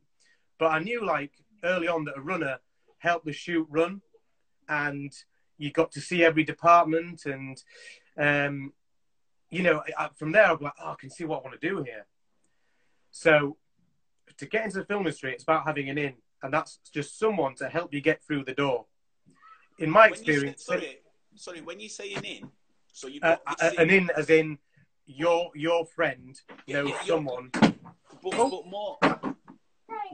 [0.59, 1.33] But I knew like
[1.65, 2.59] early on that a runner
[2.99, 4.01] helped the shoot run,
[4.69, 5.13] and
[5.57, 7.63] you got to see every department, and
[8.17, 8.73] um,
[9.51, 11.69] you know I, from there I'm like, oh, I can see what I want to
[11.69, 12.07] do here.
[13.11, 13.57] So
[14.37, 17.55] to get into the film industry, it's about having an in, and that's just someone
[17.57, 18.87] to help you get through the door.
[19.79, 20.99] In my When you say, experience, sorry,
[21.37, 21.61] sorry.
[21.61, 22.51] When you say an in,
[22.93, 24.59] so you got uh, an in as in
[25.09, 27.51] your your friend Yeah, knows yeah, you're- someone.
[27.53, 27.75] but,
[28.35, 28.51] Oh.
[28.51, 28.99] but more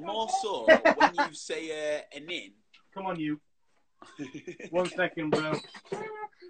[0.01, 2.53] more so when you say uh, an in.
[2.95, 3.41] Come on, you.
[4.71, 5.55] One second, bro.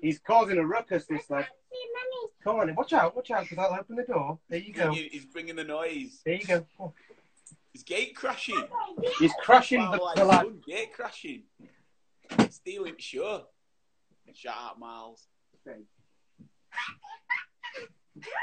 [0.03, 1.07] He's causing a ruckus.
[1.07, 1.47] This lad.
[2.43, 2.75] Come on, in.
[2.75, 4.39] watch out, watch out, because I'll open the door.
[4.49, 4.93] There you go.
[4.93, 6.21] He's bringing the noise.
[6.25, 6.67] There you go.
[6.79, 6.93] Oh.
[7.75, 8.63] Is gate crashing?
[9.19, 10.47] He's crashing Wow, the, like the lad.
[10.67, 11.43] gate crashing.
[12.51, 13.43] Stealing sure.
[14.35, 15.27] Shout out, Miles.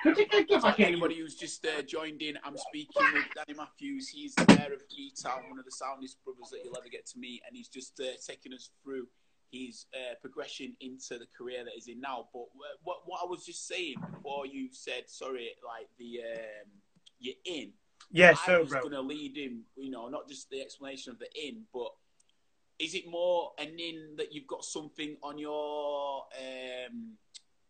[0.04, 3.58] Could you get, For back anybody who's just uh, joined in, I'm speaking with Danny
[3.58, 4.10] Matthews.
[4.10, 7.20] He's the mayor of Newtown, one of the soundest brothers that you'll ever get to
[7.20, 9.08] meet, and he's just uh, taking us through
[9.52, 12.28] his uh, progression into the career that he's in now.
[12.34, 12.46] But
[12.84, 16.70] what, what I was just saying before you said, sorry, like the um,
[17.20, 17.72] you're in.
[18.12, 21.20] Yeah, I so was going to lead him, you know, not just the explanation of
[21.20, 21.92] the in, but
[22.78, 27.14] is it more an in that you've got something on your um,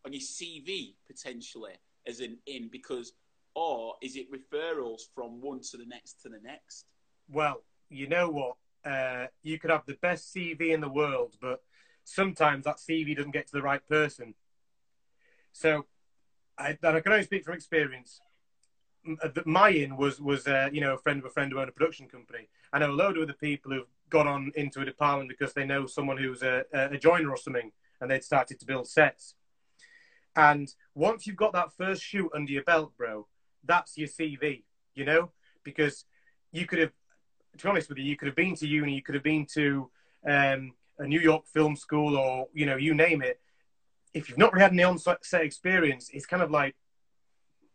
[0.03, 1.73] on your CV potentially
[2.07, 3.13] as an in because,
[3.55, 6.85] or is it referrals from one to the next to the next?
[7.29, 8.55] Well, you know what?
[8.83, 11.61] Uh, you could have the best CV in the world, but
[12.03, 14.33] sometimes that CV doesn't get to the right person.
[15.53, 15.85] So,
[16.57, 18.21] I, I can only speak from experience.
[19.23, 21.69] Uh, My in was was uh, you know a friend of a friend who owned
[21.69, 22.47] a production company.
[22.71, 25.65] I know a load of other people who've gone on into a department because they
[25.65, 29.35] know someone who's a, a joiner or something, and they'd started to build sets.
[30.35, 33.27] And once you've got that first shoot under your belt, bro,
[33.65, 34.63] that's your CV,
[34.95, 35.31] you know,
[35.63, 36.05] because
[36.51, 36.91] you could have
[37.57, 39.45] to be honest with you, you could have been to uni, you could have been
[39.53, 39.89] to
[40.27, 43.39] um, a New York film school, or you know, you name it.
[44.13, 46.75] If you've not really had any on-set experience, it's kind of like,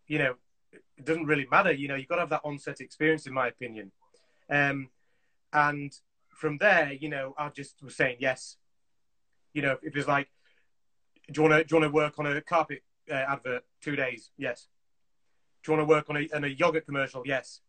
[0.07, 0.35] you know,
[0.73, 1.73] it doesn't really matter.
[1.73, 3.91] You know, you've got to have that on-set experience, in my opinion.
[4.51, 4.91] Um,
[5.53, 5.93] and
[6.29, 8.57] from there, you know, I just was saying yes.
[9.55, 10.29] You know, if it's like,
[11.31, 13.97] do you want to do you want to work on a carpet uh, advert two
[13.97, 14.31] days?
[14.37, 14.69] Yes.
[15.63, 17.23] Do you want to work on a, on a yogurt commercial?
[17.25, 17.61] Yes.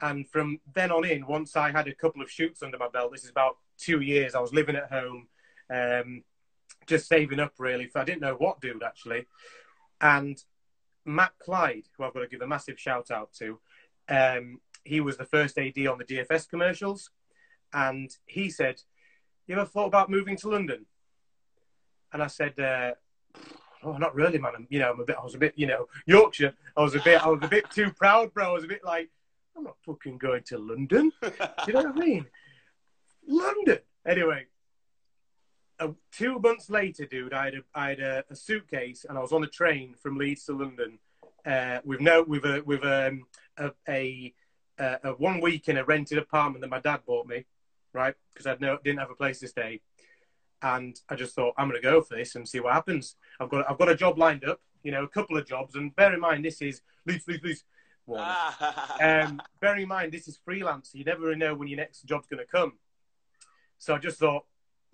[0.00, 3.12] And from then on in, once I had a couple of shoots under my belt,
[3.12, 5.28] this is about two years, I was living at home,
[5.70, 6.24] um,
[6.86, 7.90] just saving up really.
[7.94, 9.26] I didn't know what dude actually.
[10.00, 10.42] And
[11.04, 13.58] Matt Clyde, who I've got to give a massive shout out to,
[14.08, 17.10] um, he was the first AD on the DFS commercials.
[17.72, 18.82] And he said,
[19.46, 20.86] You ever thought about moving to London?
[22.12, 22.92] And I said, uh,
[23.84, 24.52] Oh, not really, man.
[24.56, 25.16] I'm, you know, I'm a bit.
[25.18, 26.54] I was a bit, you know, Yorkshire.
[26.76, 27.24] I was a bit.
[27.24, 28.50] I was a bit too proud, bro.
[28.50, 29.10] I was a bit like,
[29.56, 31.10] I'm not fucking going to London.
[31.22, 31.32] Do
[31.66, 32.26] you know what I mean?
[33.26, 33.78] London.
[34.06, 34.46] Anyway,
[35.80, 39.20] uh, two months later, dude, I had, a, I had a, a suitcase and I
[39.20, 40.98] was on a train from Leeds to London
[41.44, 43.24] uh, with no with a with um,
[43.58, 44.32] a, a,
[44.78, 47.44] a, one week in a rented apartment that my dad bought me,
[47.92, 48.14] right?
[48.32, 49.80] Because I no didn't have a place to stay,
[50.62, 53.16] and I just thought I'm going to go for this and see what happens.
[53.40, 55.94] I've got I've got a job lined up, you know, a couple of jobs, and
[55.96, 57.64] bear in mind this is Leeds, Leeds, Leeds.
[58.06, 58.34] Warner.
[59.00, 60.90] Um, bearing in mind, this is freelance.
[60.90, 62.72] So you never know when your next job's going to come.
[63.78, 64.44] So I just thought,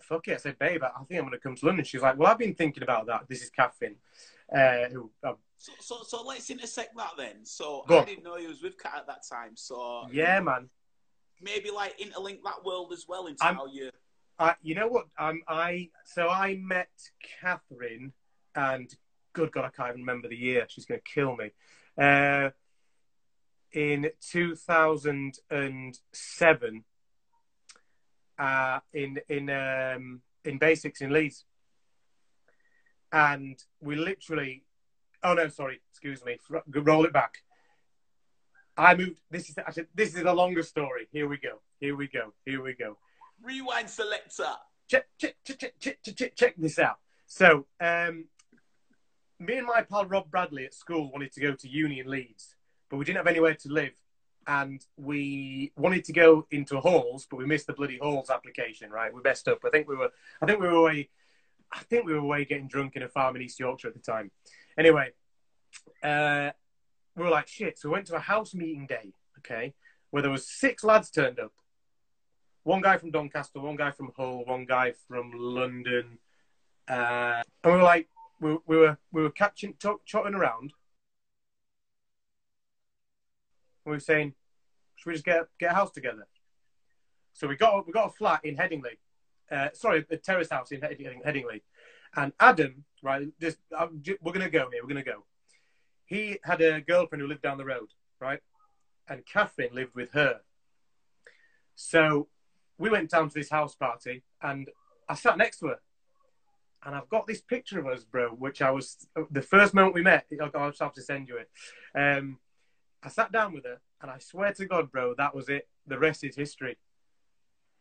[0.01, 0.35] fuck it.
[0.35, 1.85] I said, babe, I think I'm going to come to London.
[1.87, 3.23] She's like, well, I've been thinking about that.
[3.29, 3.97] This is Catherine.
[4.55, 7.45] Uh, who, uh, so, so, so let's intersect that then.
[7.45, 8.05] So I on.
[8.07, 9.53] didn't know he was with Kat at that time.
[9.55, 10.69] So yeah, man.
[11.41, 13.91] maybe like interlink that world as well into I'm- how you.
[14.39, 15.07] I, you know what?
[15.19, 16.91] Um, I so I met
[17.41, 18.13] Catherine,
[18.55, 18.95] and
[19.33, 20.67] good God, I can't even remember the year.
[20.69, 21.51] She's going to kill me.
[22.01, 22.51] Uh,
[23.73, 26.85] in 2007,
[28.39, 31.45] uh, in in um, in basics in Leeds,
[33.13, 34.63] and we literally.
[35.25, 35.81] Oh no, sorry.
[35.91, 36.39] Excuse me.
[36.69, 37.39] Roll it back.
[38.77, 39.19] I moved.
[39.33, 41.09] This is actually this is a longer story.
[41.11, 41.59] Here we go.
[41.81, 42.35] Here we go.
[42.45, 42.99] Here we go
[43.43, 44.53] Rewind selector.
[44.89, 46.99] check, check, check, check, check, check, this out.
[47.27, 48.27] So, um,
[49.39, 52.57] me and my pal Rob Bradley at school wanted to go to uni in Leeds,
[52.91, 53.93] but we didn't have anywhere to live.
[54.47, 59.13] And we wanted to go into halls, but we missed the bloody halls application, right?
[59.13, 59.59] We messed up.
[59.65, 61.11] I think we were, I think we were away,
[61.71, 64.01] I think we were away getting drunk in a farm in East Yorkshire at the
[64.01, 64.31] time.
[64.79, 65.11] Anyway,
[66.03, 66.51] uh,
[67.15, 67.79] we were like, shit.
[67.79, 69.75] So we went to a house meeting day, okay,
[70.11, 71.53] where there was six lads turned up
[72.69, 76.19] one guy from Doncaster, one guy from Hull, one guy from London,
[76.87, 78.09] uh, and we were like,
[78.43, 80.75] we, we were we were catching, talk, around.
[83.87, 84.35] We were saying,
[84.97, 86.27] should we just get get a house together?
[87.33, 88.99] So we got we got a flat in Headingley,
[89.51, 91.63] uh, sorry, a terrace house in Heading- Headingley,
[92.17, 93.57] and Adam, right, just
[94.21, 95.25] we're gonna go here, we're gonna go.
[96.05, 97.89] He had a girlfriend who lived down the road,
[98.21, 98.41] right,
[99.09, 100.41] and Catherine lived with her.
[101.75, 102.29] So
[102.79, 104.69] we went down to this house party and
[105.09, 105.81] I sat next to her.
[106.85, 110.03] And I've got this picture of us, bro, which I was the first moment we
[110.03, 110.27] met.
[110.41, 111.51] I'll, have to send you it.
[111.93, 112.39] Um,
[113.03, 115.69] I sat down with her, and I swear to God, bro, that was it.
[115.89, 116.79] The rest is history.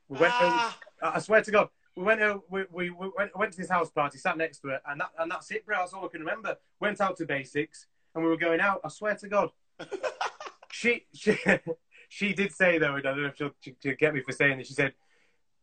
[0.10, 0.34] We went.
[0.36, 2.22] Ah, Over, I swear to God, we went.
[2.22, 5.00] Over, we, we, we went, went to this house party, sat next to her, and
[5.00, 5.78] that and that's it, bro.
[5.78, 6.58] That's all I can remember.
[6.80, 8.82] Went out to basics, and we were going out.
[8.84, 9.52] I swear to God,
[10.72, 11.38] she she
[12.08, 12.96] she did say though.
[12.96, 14.68] and I don't know if she'll, she- she'll get me for saying this.
[14.68, 14.94] She said,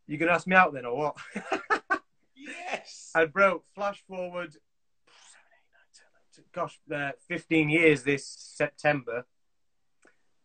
[0.07, 1.17] "You gonna ask me out then, or what?"
[2.35, 3.11] yes.
[3.15, 4.57] And bro, flash forward
[6.53, 9.25] gosh, uh, 15 years this September.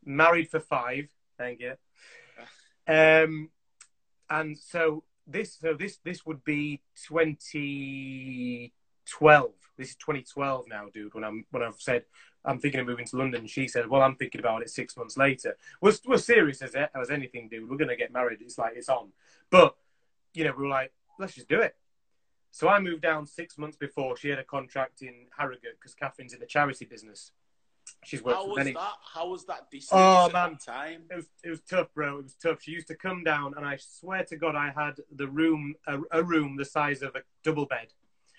[0.03, 1.07] Married for five.
[1.37, 1.75] Thank you.
[2.87, 3.49] Um,
[4.29, 9.51] and so this, so this, this would be 2012.
[9.77, 11.13] This is 2012 now, dude.
[11.13, 12.03] When I'm, when I've said
[12.45, 15.17] I'm thinking of moving to London, she said, "Well, I'm thinking about it six months
[15.17, 17.69] later." We're, we're serious as as anything, dude.
[17.69, 18.39] We're gonna get married.
[18.41, 19.09] It's like it's on.
[19.49, 19.75] But
[20.33, 21.75] you know, we were like, let's just do it.
[22.51, 26.33] So I moved down six months before she had a contract in Harrogate because Catherine's
[26.33, 27.31] in the charity business.
[28.05, 28.73] She's worked How was many.
[28.73, 28.93] that?
[29.13, 30.57] How was that distance Oh, man.
[30.57, 31.03] time?
[31.11, 32.19] It was it was tough, bro.
[32.19, 32.61] It was tough.
[32.61, 35.99] She used to come down, and I swear to God, I had the room a,
[36.11, 37.87] a room the size of a double bed,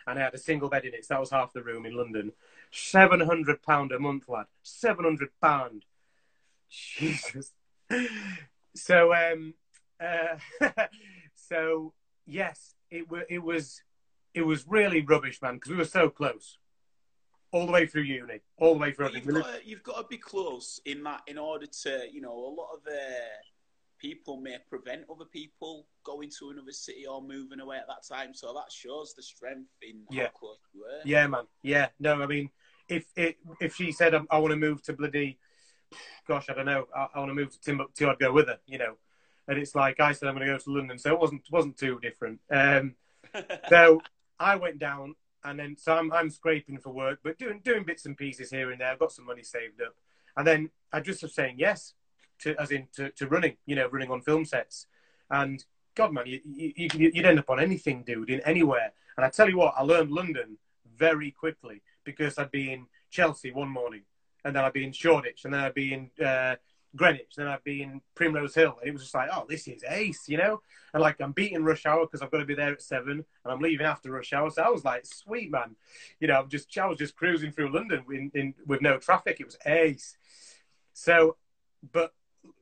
[0.06, 1.04] and I had a single bed in it.
[1.04, 2.32] So that was half the room in London.
[2.70, 4.46] Seven hundred pound a month, lad.
[4.62, 5.84] Seven hundred pound.
[6.68, 7.52] Jesus.
[8.74, 9.54] So um,
[10.00, 10.36] uh,
[11.34, 11.92] so
[12.26, 13.82] yes, it was it was
[14.34, 16.58] it was really rubbish, man, because we were so close,
[17.52, 19.10] all the way through uni, all the way through.
[19.10, 22.32] You've got, to, you've got to be close in that in order to, you know,
[22.32, 23.26] a lot of uh,
[23.98, 28.34] people may prevent other people going to another city or moving away at that time.
[28.34, 30.24] So that shows the strength in Yeah.
[30.24, 31.00] how close you were.
[31.04, 31.44] Yeah, man.
[31.62, 32.50] Yeah, no, I mean,
[32.90, 35.38] if it, if she said I want to move to bloody,
[36.26, 38.58] gosh, I don't know, I, I want to move to Timbuktu, I'd go with her,
[38.66, 38.94] you know.
[39.48, 41.76] And it's like I said I'm going to go to London, so it wasn't wasn't
[41.76, 42.40] too different.
[42.50, 42.94] Um,
[43.68, 44.00] so
[44.38, 48.06] I went down, and then so I'm I'm scraping for work, but doing doing bits
[48.06, 48.88] and pieces here and there.
[48.92, 49.94] I've got some money saved up,
[50.36, 51.94] and then I just was saying yes
[52.40, 54.86] to as in to, to running, you know, running on film sets.
[55.30, 58.92] And God, man, you, you you- you'd end up on anything, dude, in anywhere.
[59.16, 60.58] And I tell you what, I learned London
[60.96, 64.02] very quickly because I'd be in Chelsea one morning,
[64.44, 66.56] and then I'd be in Shoreditch, and then I'd be in uh,
[66.96, 69.84] Greenwich, then I'd be in Primrose Hill, and it was just like, oh, this is
[69.88, 70.60] ace, you know.
[70.92, 73.12] And like I'm beating rush hour because I've got to be there at seven,
[73.44, 74.50] and I'm leaving after rush hour.
[74.50, 75.76] So I was like, sweet man,
[76.18, 79.38] you know, I'm just I was just cruising through London in, in with no traffic.
[79.40, 80.16] It was ace.
[80.92, 81.36] So,
[81.92, 82.12] but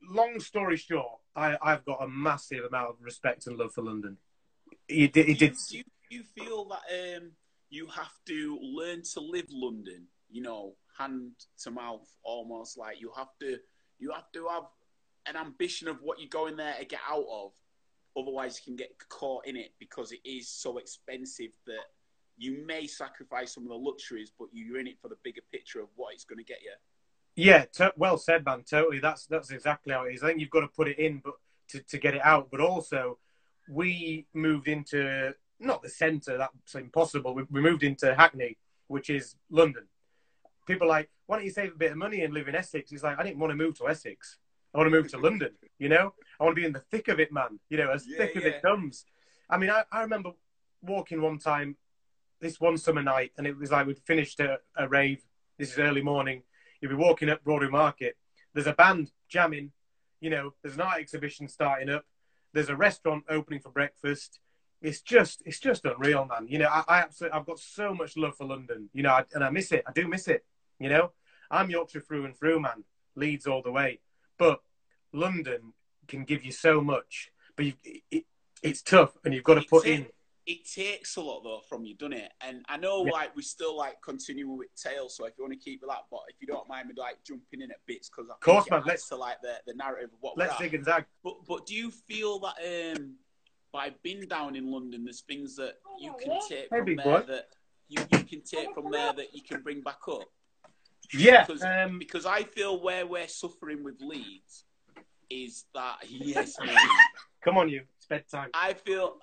[0.02, 4.18] long story short, I, I've got a massive amount of respect and love for London.
[4.88, 5.54] It, did- it did.
[5.70, 7.30] do, you, do you feel that um,
[7.70, 10.06] you have to learn to live London?
[10.30, 13.58] You know, hand to mouth, almost like you have to.
[13.98, 14.64] You have to have
[15.26, 17.52] an ambition of what you're going there to get out of.
[18.16, 21.84] Otherwise, you can get caught in it because it is so expensive that
[22.36, 25.80] you may sacrifice some of the luxuries, but you're in it for the bigger picture
[25.80, 26.72] of what it's going to get you.
[27.34, 28.64] Yeah, to, well said, man.
[28.68, 28.98] Totally.
[28.98, 30.22] That's that's exactly how it is.
[30.22, 31.34] I think you've got to put it in, but
[31.68, 32.48] to, to get it out.
[32.50, 33.18] But also,
[33.68, 36.38] we moved into not the centre.
[36.38, 37.34] That's impossible.
[37.34, 39.84] We, we moved into Hackney, which is London.
[40.66, 42.92] People are like, why don't you save a bit of money and live in Essex?
[42.92, 44.38] It's like I didn't want to move to Essex.
[44.74, 45.50] I want to move to London.
[45.78, 47.58] You know, I want to be in the thick of it, man.
[47.70, 49.04] You know, as Yeah, thick as it comes.
[49.50, 50.32] I mean, I, I remember
[50.82, 51.76] walking one time,
[52.40, 55.22] this one summer night, and it was like we'd finished a, a rave.
[55.58, 56.42] This is early morning.
[56.80, 58.16] You'd be walking up Broadway Market.
[58.54, 59.72] There's a band jamming.
[60.20, 62.04] You know, there's an art exhibition starting up.
[62.52, 64.40] There's a restaurant opening for breakfast.
[64.80, 66.46] It's just, it's just unreal, man.
[66.48, 68.88] You know, I, I absolutely, I've got so much love for London.
[68.92, 69.84] You know, I, and I miss it.
[69.86, 70.44] I do miss it.
[70.78, 71.10] You know,
[71.50, 72.84] I'm Yorkshire through and through, man.
[73.16, 73.98] Leeds all the way.
[74.38, 74.60] But
[75.12, 75.72] London
[76.06, 77.72] can give you so much, but you,
[78.10, 78.24] it,
[78.62, 80.06] it's tough, and you've got to put in.
[80.46, 82.32] It takes a lot though from you, doesn't it?
[82.40, 83.12] And I know Yeah.
[83.12, 86.20] like we still like continuing with Tales, so if you want to keep that, but
[86.28, 89.08] if you don't mind me like jumping in at bits because of Course, man, let's-
[89.08, 91.04] to like the, the narrative of what Let's zig and zag.
[91.22, 92.54] But but do you feel that
[92.96, 93.16] um
[93.72, 97.22] by been down in London, there's things that you can take Hey, from there boy.
[97.28, 97.48] that
[97.88, 100.24] you, you can take from there that you can bring back up?
[101.12, 101.44] Yeah.
[101.44, 104.64] Because, Um, because I feel where we're suffering with Leeds
[105.30, 106.56] is that yes,
[107.44, 107.82] come on, you.
[107.96, 108.50] It's bedtime.
[108.54, 109.16] I feel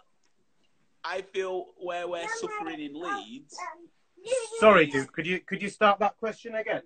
[1.04, 3.56] I feel where we're suffering in Leeds.
[4.60, 5.12] Sorry, dude.
[5.12, 6.82] Could you could you start that question again?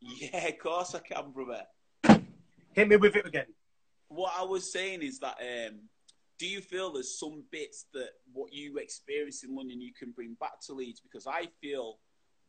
[0.00, 1.62] Yeah, of course I can, brother.
[2.72, 3.46] Hit me with it again.
[4.08, 5.80] What I was saying is that um,
[6.42, 10.34] do you feel there's some bits that what you experience in London you can bring
[10.40, 11.00] back to Leeds?
[11.00, 12.00] Because I feel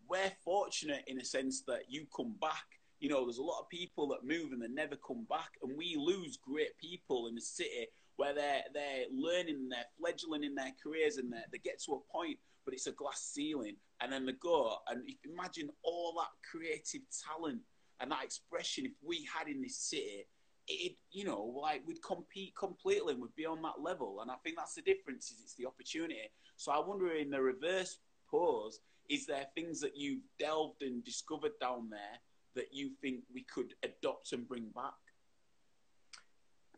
[0.10, 2.66] we're fortunate in a sense that you come back.
[3.00, 5.78] You know, there's a lot of people that move and they never come back, and
[5.78, 10.74] we lose great people in the city where they're they're learning, they're fledgling in their
[10.84, 14.34] careers, and they get to a point, but it's a glass ceiling, and then they
[14.42, 14.76] go.
[14.90, 17.62] And imagine all that creative talent
[18.00, 20.26] and that expression if we had in this city,
[20.68, 24.20] it you know like we'd compete completely and we'd be on that level.
[24.22, 25.32] And I think that's the difference.
[25.32, 26.32] Is it's the opportunity.
[26.58, 28.00] So I wonder in the reverse
[28.30, 32.20] pose, is there things that you've delved and discovered down there
[32.56, 34.94] that you think we could adopt and bring back?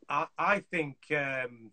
[0.10, 1.72] I, I think um,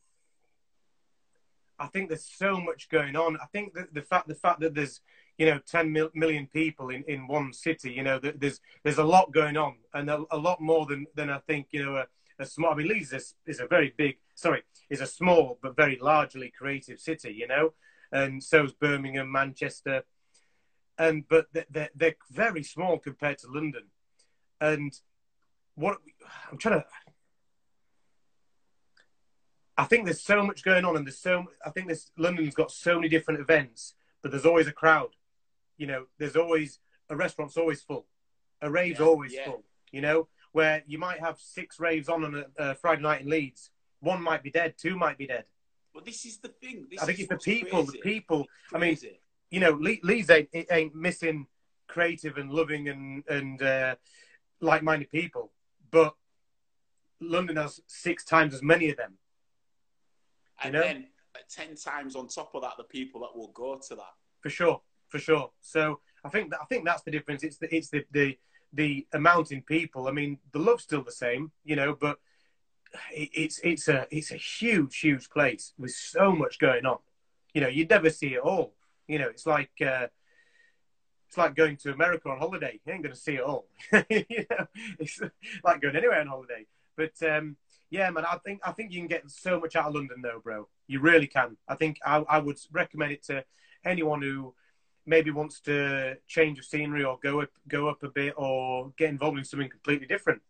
[1.79, 3.37] I think there's so much going on.
[3.43, 5.01] I think that the fact the fact that there's
[5.43, 7.91] you know, 10 mil- million people in, in one city.
[7.91, 11.05] You know, th- there's there's a lot going on, and a, a lot more than
[11.17, 11.67] than I think.
[11.73, 12.07] You know, a,
[12.39, 12.71] a small.
[12.71, 14.19] I mean, Leeds is, is a very big.
[14.37, 17.35] Sorry, is a small but very largely creative city.
[17.37, 17.73] You know,
[18.13, 20.05] and so is Birmingham, Manchester,
[20.97, 23.87] and but they're they're very small compared to London,
[24.61, 24.93] and
[25.75, 25.99] what
[26.53, 26.87] I'm trying to.
[29.77, 31.47] I think there's so much going on, and there's so.
[31.67, 35.09] I think this London's got so many different events, but there's always a crowd.
[35.83, 36.79] You know, there's always
[37.11, 38.07] a restaurant's always full,
[38.61, 39.47] a rave's Yeah, always yeah.
[39.47, 39.65] full.
[39.91, 43.29] You know, where you might have six raves on on a, a Friday night in
[43.29, 45.45] Leeds, one might be dead, two might be dead.
[45.93, 46.87] But this is the thing.
[46.89, 47.83] This I think it's the people.
[47.85, 47.99] crazy.
[47.99, 48.47] The people.
[48.73, 48.97] I mean,
[49.51, 51.49] you know, Le- Leeds ain't, ain't missing
[51.89, 53.97] creative and loving and and uh,
[54.61, 55.51] like-minded people,
[55.91, 56.15] but
[57.21, 59.15] London has six times as many of them.
[60.63, 60.81] and know?
[60.81, 64.15] then uh, ten times on top of that, the people that will go to that.
[64.43, 64.81] for sure,
[65.13, 65.51] for sure.
[65.61, 67.45] So I think that, I think that's the difference.
[67.45, 68.39] It's the it's the, the
[68.73, 70.09] the amount in people.
[70.09, 72.19] I mean, the love's still the same, you know, but
[73.13, 76.99] it, it's it's a it's a huge huge place with so much going on.
[77.53, 78.73] You know, you'd never see it all.
[79.07, 80.07] You know, it's like uh,
[81.29, 82.81] it's like going to America on holiday.
[82.85, 83.67] You ain't going to see it all.
[83.93, 84.67] you know,
[84.99, 85.21] it's
[85.63, 86.67] like going anywhere on holiday.
[86.97, 87.57] But um,
[87.91, 90.41] yeah, man, I think I think you can get so much out of London, though,
[90.43, 90.69] bro.
[90.87, 91.59] You really can.
[91.69, 93.45] I think I, I would recommend it to
[93.85, 94.55] anyone who
[95.07, 99.11] maybe wants to change of scenery or go up go up a bit or get
[99.11, 100.41] involved in something completely different.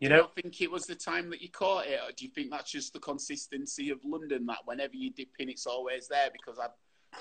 [0.00, 2.24] You Do you know, think it was the time that you caught it, or do
[2.24, 6.08] you think that's just the consistency of London that whenever you dip in, it's always
[6.08, 6.30] there?
[6.32, 6.70] Because I'd,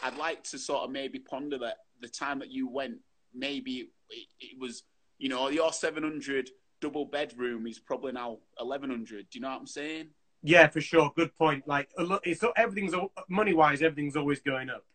[0.01, 2.99] I'd like to sort of maybe ponder that the time that you went,
[3.33, 4.83] maybe it, it was,
[5.17, 9.29] you know, your 700 double bedroom is probably now 1100.
[9.29, 10.07] Do you know what I'm saying?
[10.41, 11.11] Yeah, for sure.
[11.17, 11.67] Good point.
[11.67, 11.89] Like,
[12.23, 12.93] it's everything's
[13.27, 14.85] money wise, everything's always going up,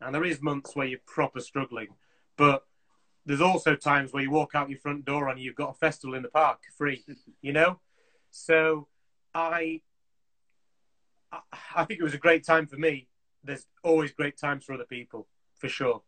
[0.00, 1.88] and there is months where you're proper struggling,
[2.36, 2.64] but
[3.26, 6.14] there's also times where you walk out your front door and you've got a festival
[6.14, 7.04] in the park free.
[7.42, 7.80] You know,
[8.30, 8.86] so
[9.34, 9.80] I,
[11.74, 13.08] I, think it was a great time for me.
[13.42, 16.02] There's always great times for other people, for sure,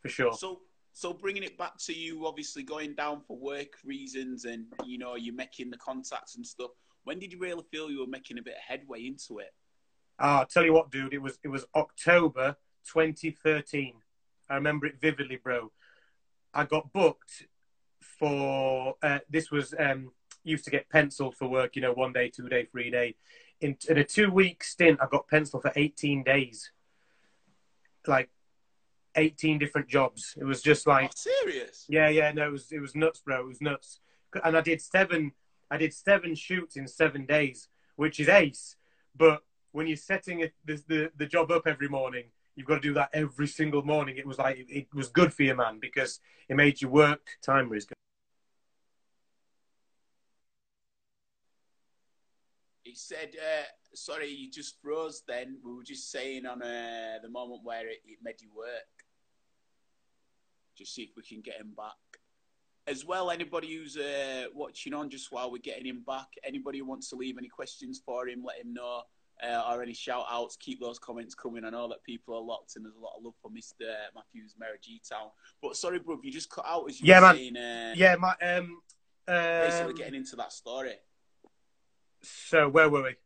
[0.00, 0.32] for sure.
[0.32, 0.60] So,
[0.94, 5.16] so bringing it back to you, obviously going down for work reasons, and you know
[5.16, 6.70] you're making the contacts and stuff.
[7.02, 9.52] When did you really feel you were making a bit of headway into it?
[10.18, 11.12] Ah, I'll tell you what, dude.
[11.12, 12.56] It was it was October
[12.92, 13.94] 2013.
[14.48, 15.72] I remember it vividly, bro.
[16.52, 17.46] I got booked
[18.00, 20.12] for uh, this was um,
[20.44, 21.76] used to get penciled for work.
[21.76, 23.16] You know, one day, two day, three day.
[23.60, 26.70] In, in a two week stint, I got penciled for 18 days,
[28.06, 28.30] like
[29.16, 30.34] 18 different jobs.
[30.36, 31.86] It was just like oh, serious?
[31.88, 33.40] yeah, yeah, no, it was it was nuts, bro.
[33.40, 34.00] It was nuts.
[34.42, 35.32] And I did seven,
[35.70, 38.76] I did seven shoots in seven days, which is ace.
[39.16, 39.42] But
[39.72, 42.24] when you're setting it, the, the the job up every morning,
[42.56, 44.16] you've got to do that every single morning.
[44.16, 47.20] It was like it, was good for you, man, because it made you work.
[47.42, 47.94] Timer is good.
[52.82, 53.64] He said, uh,
[53.94, 58.02] "Sorry, you just froze." Then we were just saying on uh, the moment where it,
[58.04, 58.68] it made you work.
[60.76, 61.94] Just see if we can get him back.
[62.86, 66.84] As well, anybody who's uh, watching on just while we're getting him back, anybody who
[66.84, 69.04] wants to leave any questions for him, let him know.
[69.42, 71.64] Uh, or any shout outs, keep those comments coming.
[71.64, 73.90] I know that people are locked and there's a lot of love for Mr.
[74.14, 75.28] Matthews, Mayor G Town.
[75.60, 77.34] But sorry, bro, you just cut out as you Yeah, were man.
[77.36, 78.80] saying, uh, Yeah, my um,
[79.26, 80.94] basically um getting into that story.
[82.22, 83.16] so where were we?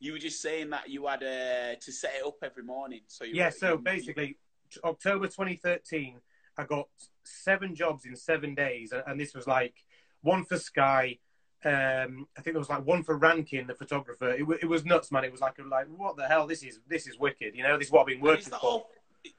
[0.00, 3.02] You were just saying that you had uh, to set it up every morning.
[3.08, 4.38] So you Yeah, so you- basically,
[4.84, 6.20] October 2013,
[6.56, 6.88] I got
[7.24, 9.74] seven jobs in seven days, and this was like
[10.22, 11.18] one for Sky.
[11.64, 14.30] Um, I think there was like one for Rankin, the photographer.
[14.30, 15.24] It, w- it was nuts, man.
[15.24, 16.46] It was like, like, what the hell?
[16.46, 17.54] This is this is wicked.
[17.56, 18.66] You know, this is what I've been working is that for.
[18.66, 18.90] all?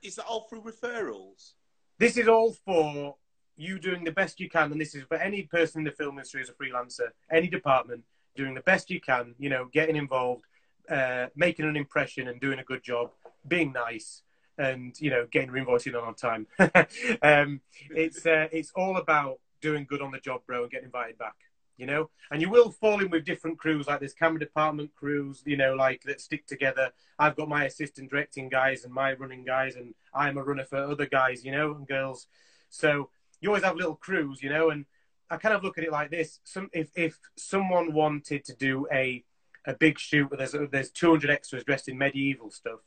[0.02, 1.54] Is that all through referrals?
[1.98, 3.16] This is all for
[3.56, 6.16] you doing the best you can, and this is for any person in the film
[6.16, 8.04] industry as a freelancer, any department
[8.36, 9.34] doing the best you can.
[9.40, 10.44] You know, getting involved,
[10.90, 13.12] uh, making an impression, and doing a good job,
[13.48, 14.24] being nice,
[14.58, 16.48] and you know, getting your invoicing on on time.
[17.22, 21.18] um, it's uh, it's all about doing good on the job, bro, and getting invited
[21.18, 21.36] back.
[21.80, 25.42] You know, and you will fall in with different crews, like there's camera department crews,
[25.46, 26.92] you know, like that stick together.
[27.18, 30.78] I've got my assistant directing guys and my running guys, and I'm a runner for
[30.78, 32.28] other guys, you know, and girls.
[32.70, 33.10] So
[33.40, 34.86] you always have little crews, you know, and
[35.30, 38.86] I kind of look at it like this: some if if someone wanted to do
[38.92, 39.24] a
[39.66, 42.80] a big shoot where there's there's 200 extras dressed in medieval stuff,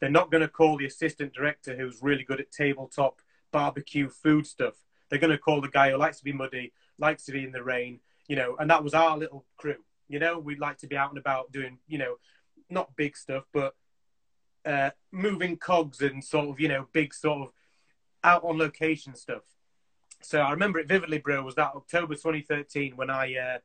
[0.00, 3.20] they're not going to call the assistant director who's really good at tabletop
[3.52, 4.74] barbecue food stuff.
[5.08, 7.52] They're going to call the guy who likes to be muddy, likes to be in
[7.52, 8.56] the rain, you know.
[8.58, 9.76] And that was our little crew,
[10.08, 10.38] you know.
[10.38, 12.16] We'd like to be out and about doing, you know,
[12.68, 13.74] not big stuff, but
[14.64, 17.52] uh, moving cogs and sort of, you know, big sort of
[18.24, 19.42] out on location stuff.
[20.22, 21.42] So I remember it vividly, bro.
[21.42, 23.58] Was that October 2013 when I, uh,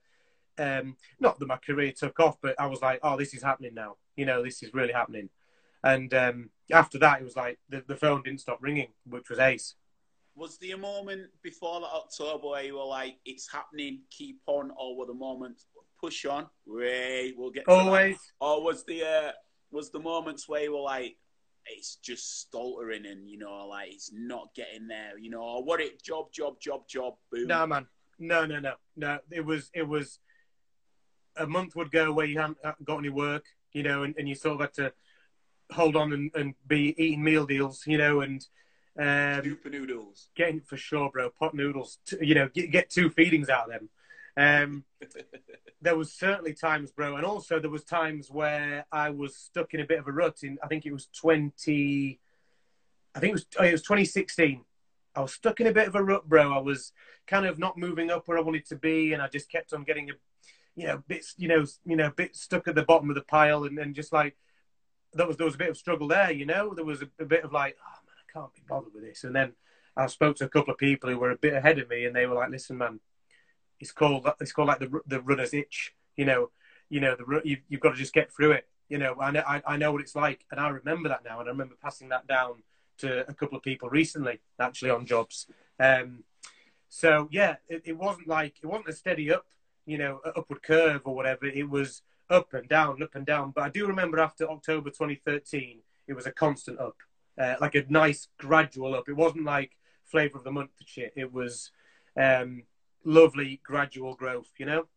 [0.61, 3.75] um, not that my career took off, but I was like, oh, this is happening
[3.75, 3.97] now.
[4.15, 5.29] You know, this is really happening.
[5.83, 9.39] And um, after that, it was like the, the phone didn't stop ringing, which was
[9.39, 9.75] ace.
[10.37, 14.71] Was there a moment before that October where you were like, "It's happening, keep on,"
[14.77, 15.65] or were the moments
[15.99, 17.67] push on, Ray, we'll get.
[17.67, 18.17] Always.
[18.39, 19.31] or was the uh,
[19.71, 21.17] was the moments where you were like,
[21.65, 25.81] "It's just stoltering," and you know, like it's not getting there, you know, or what
[25.81, 27.47] it job, job, job, job, boom.
[27.47, 27.87] No, man.
[28.19, 29.19] No, no, no, no.
[29.31, 30.19] It was it was
[31.35, 34.35] a month would go where you hadn't got any work, you know, and, and you
[34.35, 34.93] sort of had to
[35.71, 38.45] hold on and, and be eating meal deals, you know, and
[38.97, 40.29] um, Super noodles.
[40.35, 41.29] getting for sure, bro.
[41.29, 43.89] Pot noodles, t- you know, get, get two feedings out of them.
[44.37, 44.83] Um,
[45.81, 49.79] there was certainly times, bro, and also there was times where I was stuck in
[49.79, 50.37] a bit of a rut.
[50.43, 52.19] In I think it was twenty,
[53.13, 54.63] I think it was oh, it was twenty sixteen.
[55.15, 56.53] I was stuck in a bit of a rut, bro.
[56.53, 56.91] I was
[57.25, 59.83] kind of not moving up where I wanted to be, and I just kept on
[59.83, 60.13] getting a,
[60.75, 63.63] you know, bits, you know, you know, bit stuck at the bottom of the pile,
[63.63, 64.35] and, and just like
[65.13, 66.73] there was there was a bit of struggle there, you know.
[66.73, 69.23] There was a, a bit of like, oh can't be bothered with this.
[69.23, 69.53] And then
[69.95, 72.15] I spoke to a couple of people who were a bit ahead of me, and
[72.15, 72.99] they were like, listen, man,
[73.79, 76.51] it's called it's called like the the runner's itch, you know,
[76.89, 78.67] you know, the ru- you, you've got to just get through it.
[78.89, 81.39] You know, I know I, I know what it's like, and I remember that now,
[81.39, 82.63] and I remember passing that down
[82.99, 85.47] to a couple of people recently, actually on jobs.
[85.79, 86.23] Um,
[86.89, 89.45] so yeah, it, it wasn't like it wasn't a steady up,
[89.85, 91.45] you know, upward curve or whatever.
[91.45, 93.51] It was up and down, up and down.
[93.51, 96.97] But I do remember after October 2013, it was a constant up,
[97.39, 99.09] uh, like a nice gradual up.
[99.09, 99.71] It wasn't like
[100.05, 101.13] flavor of the month shit.
[101.15, 101.71] It was
[102.19, 102.63] um,
[103.03, 104.87] lovely gradual growth, you know.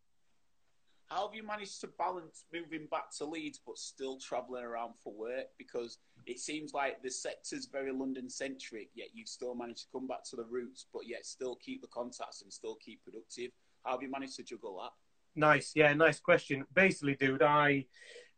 [1.11, 5.11] How have you managed to balance moving back to Leeds but still travelling around for
[5.11, 5.47] work?
[5.57, 10.07] Because it seems like the sector's very London centric, yet you've still managed to come
[10.07, 13.51] back to the roots, but yet still keep the contacts and still keep productive.
[13.83, 14.91] How have you managed to juggle that?
[15.35, 16.65] Nice, yeah, nice question.
[16.73, 17.87] Basically, dude, I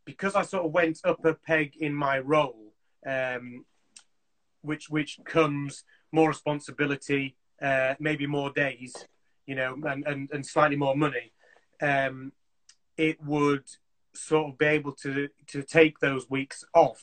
[0.04, 2.74] because I sort of went up a peg in my role,
[3.06, 3.64] um,
[4.64, 8.94] which which comes more responsibility, uh, maybe more days,
[9.46, 11.32] you know, and, and, and slightly more money.
[11.82, 12.32] Um,
[12.96, 13.64] it would
[14.14, 17.02] sort of be able to to take those weeks off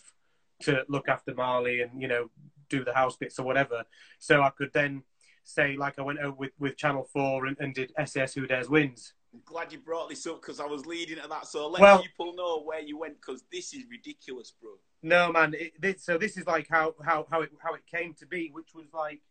[0.62, 2.30] to look after Marley and you know
[2.70, 3.84] do the house bits or whatever.
[4.20, 5.03] So I could then
[5.43, 8.70] say like I went over with, with Channel Four and, and did SAS Who Dares
[8.70, 9.14] Wins.
[9.34, 11.47] I'm glad you brought this up because I was leading to that.
[11.47, 14.71] So let Well- people know where you went because this is ridiculous, bro.
[15.03, 18.13] No man, it, this, so this is like how how how it how it came
[18.15, 19.21] to be, which was like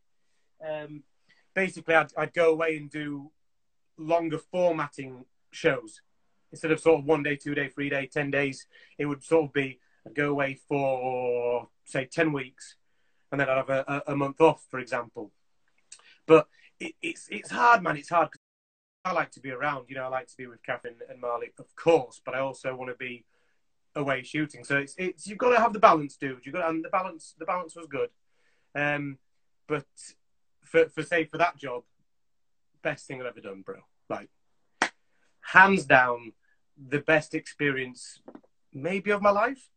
[0.66, 1.05] um,
[1.55, 3.30] basically I'd, I'd go away and do
[3.96, 6.01] longer formatting shows
[6.51, 8.66] instead of sort of one day, two day, three day, ten days.
[8.98, 12.76] It would sort of be I'd go away for say ten weeks,
[13.30, 15.30] and then I'd have a, a, a month off, for example.
[16.26, 16.48] But
[16.80, 17.96] it, it's it's hard, man.
[17.96, 18.30] It's hard.
[19.05, 19.86] I like to be around.
[19.88, 22.74] You know, I like to be with Catherine and Marley, of course, but I also
[22.74, 23.24] want to be
[23.96, 24.64] away shooting.
[24.64, 26.44] So it's it's you've got to have the balance, dude.
[26.44, 28.11] You got and the balance the balance was good.
[28.74, 29.18] Um,
[29.66, 29.86] but
[30.62, 31.84] for for say for that job,
[32.82, 33.76] best thing I've ever done, bro.
[34.09, 34.28] Like
[35.40, 36.32] hands down,
[36.88, 38.20] the best experience
[38.72, 39.68] maybe of my life.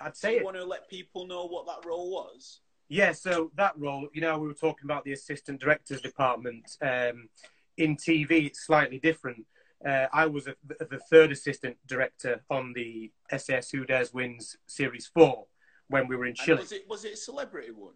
[0.00, 0.44] I'd say you it.
[0.44, 2.60] want to let people know what that role was?
[2.88, 6.76] Yeah, so that role, you know, we were talking about the assistant directors department.
[6.80, 7.28] Um,
[7.76, 9.46] in TV, it's slightly different.
[9.86, 15.10] Uh, I was a, the third assistant director on the SAS Who Dares Wins Series
[15.12, 15.44] 4
[15.88, 16.58] when we were in Chile.
[16.58, 17.94] was it was it a celebrity one?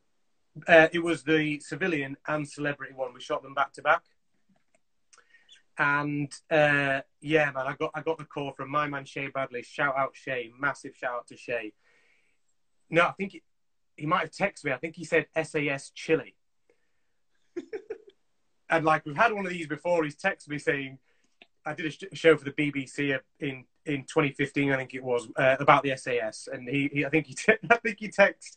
[0.69, 3.15] Uh, it was the civilian and celebrity one.
[3.15, 4.03] We shot them back to back.
[5.79, 9.63] And uh, yeah, man, I got I got the call from my man Shay Bradley.
[9.63, 11.73] Shout out Shay, massive shout out to Shay.
[12.91, 13.43] No, I think he,
[13.97, 14.73] he might have texted me.
[14.73, 16.35] I think he said SAS Chile.
[18.71, 20.05] and like we've had one of these before.
[20.05, 20.99] He's texted me saying,
[21.67, 24.73] "I did a sh- show for the BBC in in 2015.
[24.73, 27.37] I think it was uh, about the SAS." And he, he I think he
[27.71, 28.57] I think he texted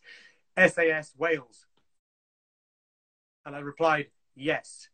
[0.58, 1.66] SAS Wales.
[3.46, 4.90] And I replied, yes.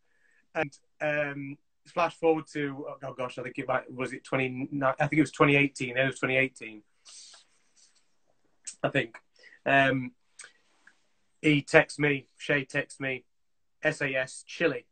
[0.55, 5.07] And um, flash forward to, oh gosh, I think it might, was it 20, I
[5.07, 6.81] think it was 2018, it was 2018.
[8.81, 9.17] I think.
[9.65, 10.11] Um,
[11.41, 13.25] he texted me, Shay texted me,
[13.83, 14.85] SAS Chile.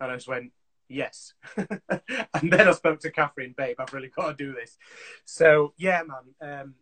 [0.00, 0.52] And I just went,
[0.88, 1.34] yes.
[1.56, 4.76] and then I spoke to Catherine, babe, I've really got to do this.
[5.24, 6.74] So yeah, man, um,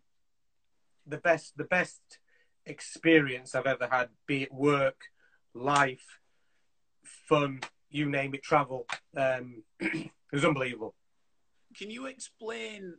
[1.07, 2.01] the best, the best
[2.64, 5.01] experience I've ever had, be it work,
[5.55, 6.21] life,
[7.29, 7.61] fun,
[7.91, 8.87] you name it, travel.
[9.17, 10.95] Um, it was unbelievable.
[11.77, 12.95] Can you explain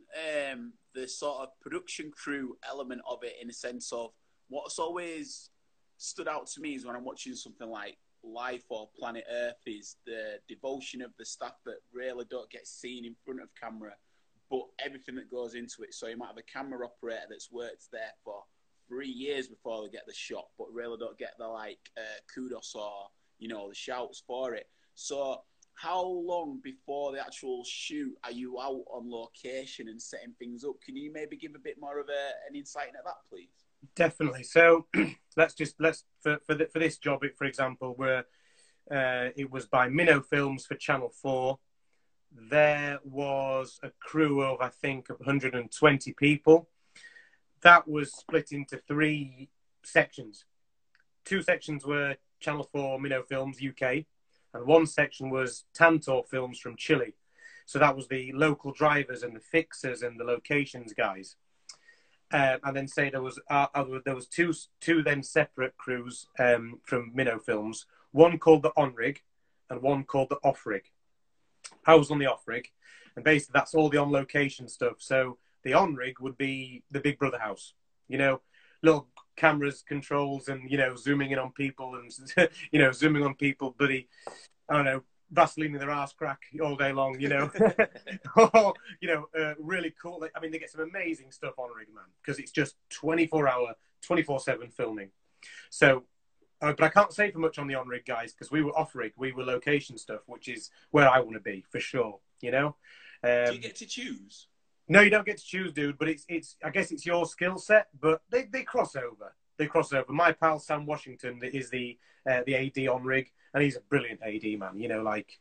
[0.52, 4.10] um, the sort of production crew element of it in a sense of
[4.48, 5.50] what's always
[5.96, 9.96] stood out to me is when I'm watching something like Life or Planet Earth is
[10.06, 13.94] the devotion of the staff that really don't get seen in front of camera,
[14.50, 15.94] but everything that goes into it.
[15.94, 18.42] So you might have a camera operator that's worked there for
[18.88, 22.74] three years before they get the shot, but really don't get the like uh, kudos
[22.74, 23.08] or
[23.38, 24.68] you know the shouts for it.
[24.94, 25.42] So
[25.74, 30.74] how long before the actual shoot are you out on location and setting things up?
[30.84, 33.67] Can you maybe give a bit more of a, an insight into that, please?
[33.94, 34.44] Definitely.
[34.44, 34.86] So
[35.36, 38.26] let's just let's for for, the, for this job, for example, where
[38.90, 41.58] uh, it was by Minnow Films for Channel Four.
[42.32, 46.68] There was a crew of I think 120 people.
[47.62, 49.48] That was split into three
[49.84, 50.44] sections.
[51.24, 54.04] Two sections were Channel Four Minnow Films UK,
[54.54, 57.14] and one section was Tantor Films from Chile.
[57.66, 61.36] So that was the local drivers and the fixers and the locations guys.
[62.30, 66.26] Um, and then say there was uh, uh, there was two two then separate crews
[66.38, 67.86] um, from Minnow Films.
[68.12, 69.22] One called the on rig,
[69.70, 70.84] and one called the off rig.
[71.86, 72.68] I was on the off rig,
[73.16, 74.96] and basically that's all the on location stuff.
[74.98, 77.72] So the on rig would be the Big Brother house,
[78.08, 78.42] you know,
[78.82, 82.12] little cameras, controls, and you know zooming in on people and
[82.70, 84.08] you know zooming on people, buddy.
[84.68, 87.50] I don't know, Vaseline in their ass crack all day long, you know.
[88.36, 90.26] oh, you know, uh, really cool.
[90.34, 93.74] I mean, they get some amazing stuff on Rig Man because it's just 24 hour,
[94.02, 95.10] 24 7 filming.
[95.70, 96.04] So,
[96.60, 98.76] uh, but I can't say for much on the on rig guys because we were
[98.76, 102.18] off rig, we were location stuff, which is where I want to be for sure,
[102.40, 102.76] you know.
[103.22, 104.48] Um, Do you get to choose?
[104.88, 105.98] No, you don't get to choose, dude.
[105.98, 106.56] But it's it's.
[106.64, 109.34] I guess it's your skill set, but they, they cross over.
[109.58, 110.12] They cross over.
[110.12, 111.98] My pal Sam Washington is the
[112.28, 114.78] uh, the AD on rig and he's a brilliant AD man.
[114.78, 115.38] You know, like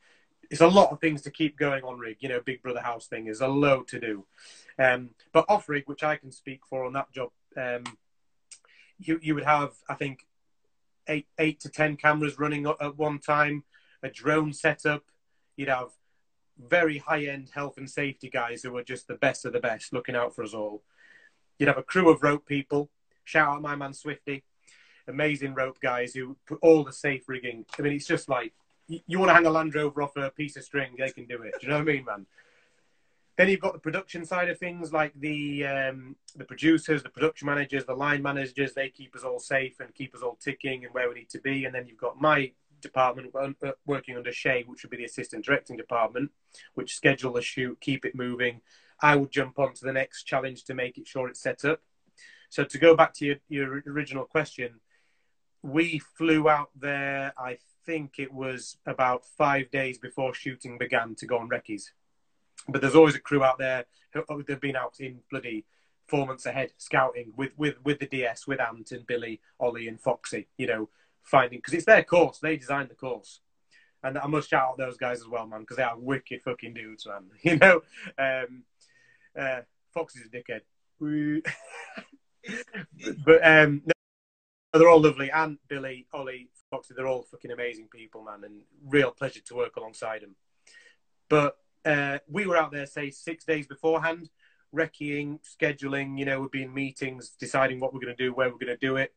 [0.49, 2.17] it's a lot of things to keep going on rig.
[2.19, 4.25] You know, Big Brother house thing is a load to do.
[4.79, 7.83] Um, but off rig, which I can speak for on that job, um,
[8.99, 10.25] you you would have I think
[11.07, 13.63] eight eight to ten cameras running at one time,
[14.01, 15.03] a drone setup.
[15.55, 15.89] You'd have
[16.59, 19.93] very high end health and safety guys who are just the best of the best,
[19.93, 20.83] looking out for us all.
[21.59, 22.89] You'd have a crew of rope people.
[23.27, 24.43] Shout out my man Swifty
[25.07, 27.65] amazing rope guys who put all the safe rigging.
[27.77, 28.53] I mean, it's just like
[28.87, 31.25] you, you want to hang a Land Rover off a piece of string, they can
[31.25, 31.53] do it.
[31.59, 32.25] Do you know what I mean, man?
[33.37, 37.45] Then you've got the production side of things, like the um, the producers, the production
[37.45, 38.73] managers, the line managers.
[38.73, 41.39] They keep us all safe and keep us all ticking and where we need to
[41.39, 41.65] be.
[41.65, 42.51] And then you've got my
[42.81, 46.31] department uh, working under Shay, which would be the assistant directing department,
[46.73, 48.61] which schedule the shoot, keep it moving.
[48.99, 51.81] I would jump on to the next challenge to make it sure it's set up.
[52.49, 54.79] So to go back to your, your original question,
[55.63, 61.25] we flew out there, I think it was about five days before shooting began to
[61.25, 61.91] go on recce's.
[62.67, 65.65] But there's always a crew out there who oh, they've been out in bloody
[66.07, 69.99] four months ahead scouting with, with, with the DS, with Ant and Billy, Ollie and
[69.99, 70.89] Foxy, you know,
[71.21, 73.41] finding, because it's their course, they designed the course.
[74.03, 76.73] And I must shout out those guys as well, man, because they are wicked fucking
[76.73, 77.25] dudes, man.
[77.41, 77.81] You know,
[78.17, 78.63] um,
[79.37, 79.61] uh,
[79.93, 80.61] Foxy's a dickhead.
[83.25, 83.83] but um,
[84.73, 85.31] they're all lovely.
[85.31, 89.75] And Billy, Ollie, Foxy, they're all fucking amazing people, man, and real pleasure to work
[89.77, 90.35] alongside them.
[91.29, 94.29] But uh, we were out there, say, six days beforehand,
[94.75, 98.49] recceing, scheduling, you know, we'd be in meetings, deciding what we're going to do, where
[98.49, 99.13] we're going to do it.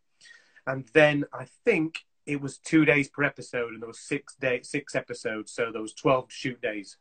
[0.67, 4.61] And then I think it was two days per episode, and there was six day,
[4.63, 6.97] six episodes, so there was twelve shoot days.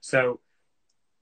[0.00, 0.40] So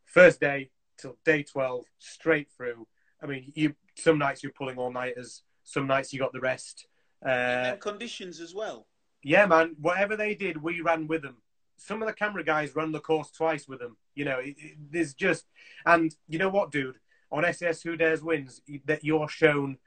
[0.07, 2.87] first day till day twelve, straight through.
[3.23, 6.87] I mean, you some nights you're pulling all nighters, some nights you got the rest.
[7.25, 8.87] Uh, conditions as well.
[9.23, 9.77] Yeah, man.
[9.81, 11.37] Whatever they did, we ran with them.
[11.77, 13.97] Some of the camera guys run the course twice with them.
[14.15, 15.47] You know, it, it, there's just,
[15.85, 16.97] and you know what, dude?
[17.31, 19.79] On SAS Who Dares Wins, that you're shown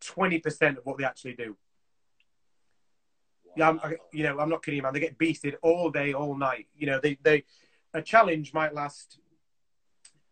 [0.00, 1.56] twenty percent of what they actually do.
[3.56, 4.92] Yeah, I'm, I, you know, I'm not kidding, man.
[4.92, 6.66] They get beasted all day, all night.
[6.76, 7.44] You know, they they
[7.92, 9.18] a challenge might last.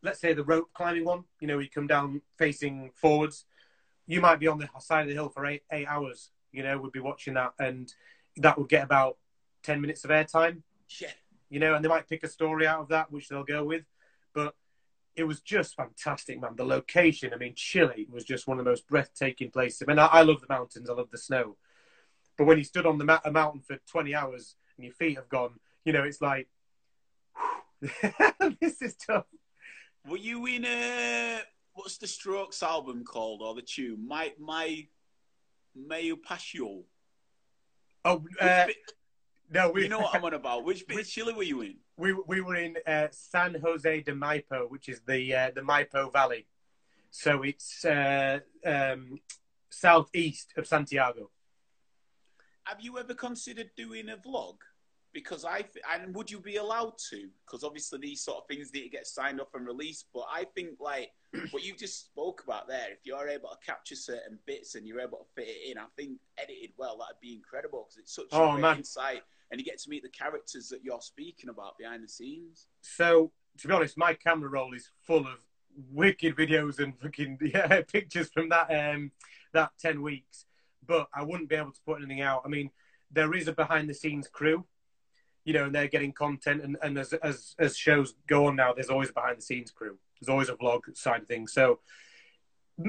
[0.02, 1.24] Let's say the rope climbing one.
[1.40, 3.44] You know, you come down facing forwards
[4.06, 6.30] you might be on the side of the hill for eight eight hours.
[6.52, 7.92] You know, we'd be watching that, and
[8.36, 9.16] that would get about
[9.62, 10.62] ten minutes of airtime.
[11.00, 11.10] Yeah.
[11.48, 13.84] You know, and they might pick a story out of that, which they'll go with.
[14.34, 14.54] But
[15.14, 16.56] it was just fantastic, man.
[16.56, 19.82] The location, I mean, Chile was just one of the most breathtaking places.
[19.82, 21.56] I mean, I, I love the mountains, I love the snow.
[22.38, 25.16] But when you stood on the ma- a mountain for 20 hours and your feet
[25.16, 26.48] have gone, you know, it's like,
[28.60, 29.26] this is tough.
[30.08, 31.40] Were you in a
[31.74, 34.06] what's the Strokes album called or the tune?
[34.06, 34.86] My my
[35.74, 36.82] Mayo Pasio.
[38.04, 38.76] Oh, uh, bit,
[39.50, 39.84] no, we.
[39.84, 40.64] You know what I'm on about.
[40.68, 41.76] Which bit of Chile were you in?
[41.96, 46.12] We we were in uh, San Jose de Maipo, which is the uh, the Maipo
[46.12, 46.46] Valley.
[47.10, 49.20] So it's uh, um,
[49.70, 51.30] southeast of Santiago.
[52.64, 54.56] have you ever considered doing a vlog?
[55.12, 57.28] Because I th- and would you be allowed to?
[57.46, 60.06] Because obviously these sort of things need to get signed off and released.
[60.14, 61.10] But I think like
[61.50, 65.00] what you just spoke about there, if you're able to capture certain bits and you're
[65.00, 68.26] able to fit it in, I think edited well, that'd be incredible because it's such
[68.32, 68.76] Oh, a great man.
[68.78, 72.66] insight, and you get to meet the characters that you're speaking about behind the scenes.
[72.80, 75.44] So to be honest, my camera roll is full of
[75.90, 79.10] wicked videos and fucking yeah, pictures from that um
[79.52, 80.46] that ten weeks.
[80.86, 82.42] But I wouldn't be able to put anything out.
[82.44, 82.70] I mean,
[83.10, 84.64] there is a behind the scenes crew,
[85.44, 86.62] you know, and they're getting content.
[86.62, 89.70] And, and as as as shows go on now, there's always a behind the scenes
[89.70, 89.98] crew.
[90.20, 91.52] There's always a vlog side of things.
[91.52, 91.80] So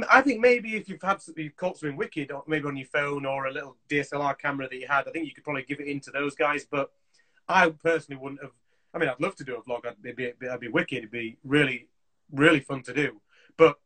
[0.10, 3.26] I think maybe if you've had you've caught something wicked, or maybe on your phone
[3.26, 5.88] or a little DSLR camera that you had, I think you could probably give it
[5.88, 6.66] into those guys.
[6.70, 6.92] But
[7.48, 8.52] I personally wouldn't have.
[8.94, 9.86] I mean, I'd love to do a vlog.
[9.86, 11.00] I'd it'd be, it'd be wicked.
[11.00, 11.88] It'd be really,
[12.32, 13.22] really fun to do.
[13.58, 13.78] But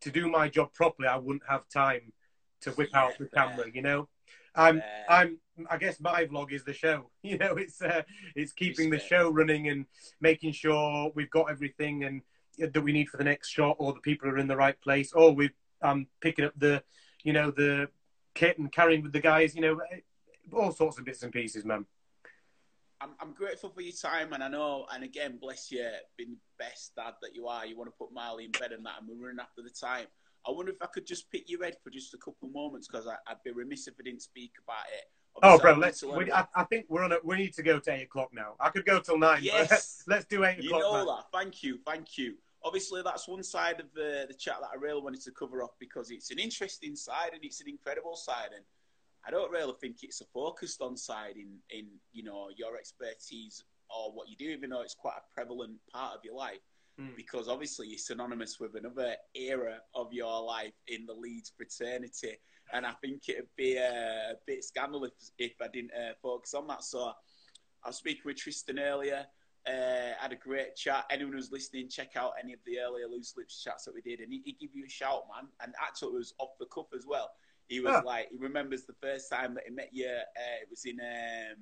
[0.00, 2.12] to do my job properly, I wouldn't have time
[2.60, 3.66] to whip Yeah, out the camera.
[3.72, 4.08] You know,
[4.56, 4.82] I'm.
[5.08, 5.38] I'm.
[5.70, 7.10] I guess my vlog is the show.
[7.22, 8.02] You know, it's uh,
[8.34, 9.86] it's keeping the show running and
[10.20, 12.22] making sure we've got everything and
[12.62, 14.80] uh, that we need for the next shot, or the people are in the right
[14.80, 15.50] place, or we
[15.82, 16.82] I'm um, picking up the,
[17.22, 17.88] you know, the
[18.34, 19.54] kit and carrying with the guys.
[19.54, 20.00] You know, eh,
[20.52, 21.84] all sorts of bits and pieces, man.
[23.00, 25.86] I'm, I'm grateful for your time, and I know, and again, bless you,
[26.16, 27.66] being the best dad that you are.
[27.66, 30.06] You want to put Marley in bed and that, and we're running after the time.
[30.46, 32.86] I wonder if I could just pick your head for just a couple of moments
[32.88, 35.04] because I'd be remiss if I didn't speak about it.
[35.42, 36.02] Oh, bro, let's.
[36.02, 37.12] We, I, I think we're on.
[37.12, 38.54] A, we need to go to eight o'clock now.
[38.58, 39.36] I could go till nine.
[39.36, 40.02] but Yes.
[40.08, 40.82] let's do eight You o'clock.
[40.82, 41.06] know man.
[41.06, 41.24] that.
[41.38, 41.78] Thank you.
[41.84, 42.36] Thank you.
[42.64, 45.72] Obviously, that's one side of the, the chat that I really wanted to cover off
[45.78, 48.48] because it's an interesting side and it's an incredible side.
[48.54, 48.64] And
[49.26, 53.62] I don't really think it's a focused on side in, in you know, your expertise
[53.94, 56.60] or what you do, even though it's quite a prevalent part of your life.
[56.98, 57.08] Hmm.
[57.16, 62.38] Because obviously, you're synonymous with another era of your life in the Leeds fraternity.
[62.72, 66.66] And I think it'd be a bit scandalous if, if I didn't uh, focus on
[66.68, 66.82] that.
[66.84, 67.12] So
[67.84, 69.26] I was speaking with Tristan earlier.
[69.68, 71.04] Uh, had a great chat.
[71.10, 74.20] Anyone who's listening, check out any of the earlier loose lips chats that we did,
[74.20, 75.48] and he, he give you a shout, man.
[75.60, 77.30] And actually, it was off the cuff as well.
[77.68, 78.02] He was Ah.
[78.06, 80.06] like, he remembers the first time that he met you.
[80.08, 81.58] Uh, it was in, um,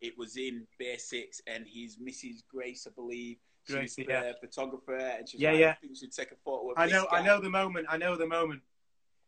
[0.00, 2.46] it was in Basics, and his Mrs.
[2.48, 4.32] Grace, I believe, Gracie, the yeah.
[4.40, 5.70] photographer, and she was Yeah, like, yeah.
[5.70, 7.06] I think should take a photo of I know.
[7.10, 7.86] I know the moment.
[7.88, 8.62] I know the moment.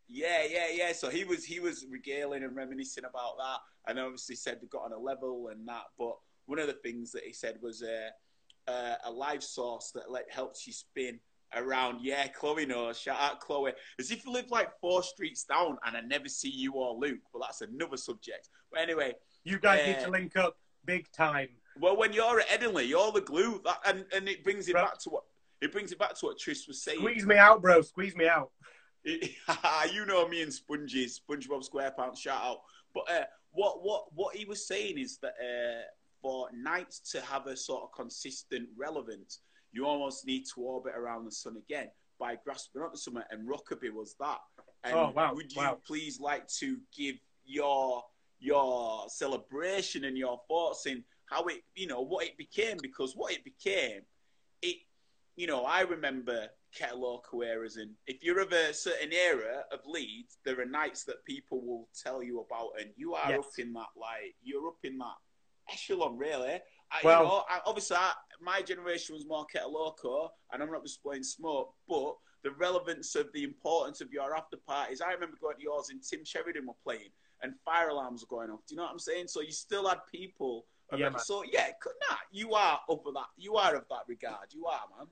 [0.08, 0.92] Yeah, yeah, yeah.
[0.92, 3.58] So he was he was regaling and reminiscing about that,
[3.90, 5.84] and obviously said they got on a level and that.
[5.98, 6.16] But
[6.46, 10.30] one of the things that he said was uh, uh, a live source that like,
[10.30, 11.18] helps you spin
[11.54, 12.00] around.
[12.02, 13.00] Yeah, Chloe knows.
[13.00, 13.72] Shout out Chloe.
[13.98, 17.20] As if you live like four streets down, and I never see you or Luke.
[17.32, 18.48] But that's another subject.
[18.70, 19.14] But anyway,
[19.44, 19.92] You guys Yeah.
[19.96, 21.48] need to link up big time.
[21.80, 23.60] Well, when you're at Headingley, you're the glue.
[23.64, 24.84] That and, and it brings it Right.
[24.84, 25.24] back to what
[25.60, 26.98] it brings it back to what Tris was saying.
[26.98, 27.80] Squeeze me out, bro.
[27.82, 28.50] Squeeze me out.
[29.04, 32.58] you know me and Spongy, SpongeBob SquarePants, shout out.
[32.94, 35.82] But uh, what what what he was saying is that uh,
[36.20, 39.40] for nights to have a sort of consistent relevance,
[39.72, 43.22] you almost need to orbit around the sun again by grasping onto something.
[43.30, 44.38] And Rockaby was that.
[44.84, 45.78] And Oh, wow, would you wow.
[45.86, 48.02] please like to give your
[48.38, 53.32] your celebration and your thoughts in how it you know what it became because what
[53.32, 54.02] it became
[54.62, 54.76] it
[55.38, 60.38] you know, I remember Ketaloka eras, and if you're of a certain era of Leeds,
[60.46, 63.40] there are nights that people will tell you about, and you are Yes.
[63.40, 65.16] up in that, like, you're up in that
[65.70, 66.58] echelon, really.
[66.90, 70.84] I, Well- you know, I, obviously, I, my generation was more Ketaloka, and I'm not
[70.84, 75.36] just blowing smoke, but the relevance of the importance of your after parties, I remember
[75.38, 77.10] going to yours, and Tim Sheridan were playing,
[77.42, 78.64] and fire alarms were going off.
[78.66, 79.28] Do you know what I'm saying?
[79.28, 80.64] So you still had people.
[80.90, 81.18] Of Yeah, man.
[81.18, 81.68] so yeah,
[82.08, 83.26] nah, you are of that.
[83.36, 84.52] You are of that regard.
[84.52, 85.08] You are, man.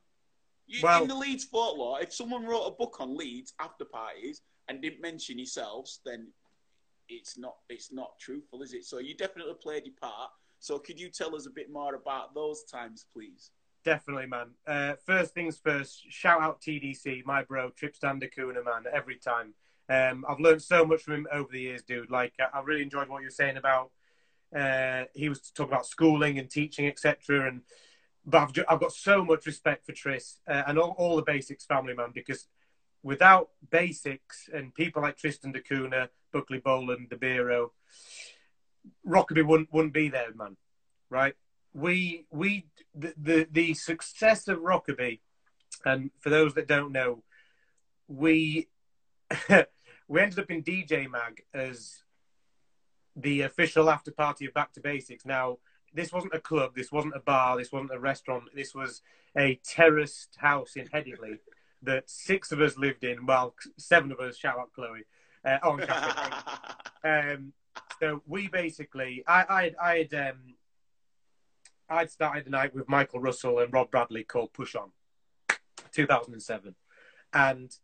[0.66, 4.43] You, Well- in the Leeds folklore, if someone wrote a book on Leeds after parties
[4.68, 6.29] and didn't mention yourselves, then
[7.09, 8.85] it's not it's not truthful, is it?
[8.85, 10.31] So you definitely played your part.
[10.61, 13.51] So could you tell us a bit more about those times, please?
[13.85, 14.53] Definitely, man.
[14.66, 19.53] Uh, first things first, shout out TDC, my bro, Tristan Da Cunha, man, every time.
[19.91, 22.11] Um, I've learned so much from him over the years, dude.
[22.11, 23.91] Like, I I really enjoyed what you were saying about,
[24.55, 27.49] uh, he was talking about schooling and teaching, etc.
[27.49, 27.63] And,
[28.25, 31.67] but I've, I've got so much respect for Tris uh, and all, all the Basics
[31.67, 32.47] family, man, because
[33.03, 37.71] without Basics and people like Tristan Da Cunha, Buckley Boland, De Biro,
[39.07, 40.57] Rockaby wouldn't, wouldn't be there, man,
[41.11, 41.35] right?
[41.75, 45.21] we we the, the the success of Rockaby,
[45.85, 47.23] and for those that don't know,
[48.07, 48.69] we
[50.09, 52.04] we ended up in DJ Mag as
[53.17, 55.25] the official after party of Back to Basics.
[55.25, 55.59] Now,
[55.93, 58.45] this wasn't a club, this wasn't a bar, this wasn't a restaurant.
[58.55, 59.03] This was
[59.37, 61.39] a terraced house in Headingley
[61.83, 63.27] that six of us lived in.
[63.27, 64.37] Well, seven of us.
[64.37, 65.05] Shout out Chloe.
[65.45, 65.59] Uh,
[67.05, 67.53] and um,
[68.01, 70.55] so we basically, I, I, I had, um,
[71.89, 74.91] I'd started the night with Michael Russell and Rob Bradley called Push On,
[75.93, 76.75] 2007,
[77.35, 77.77] and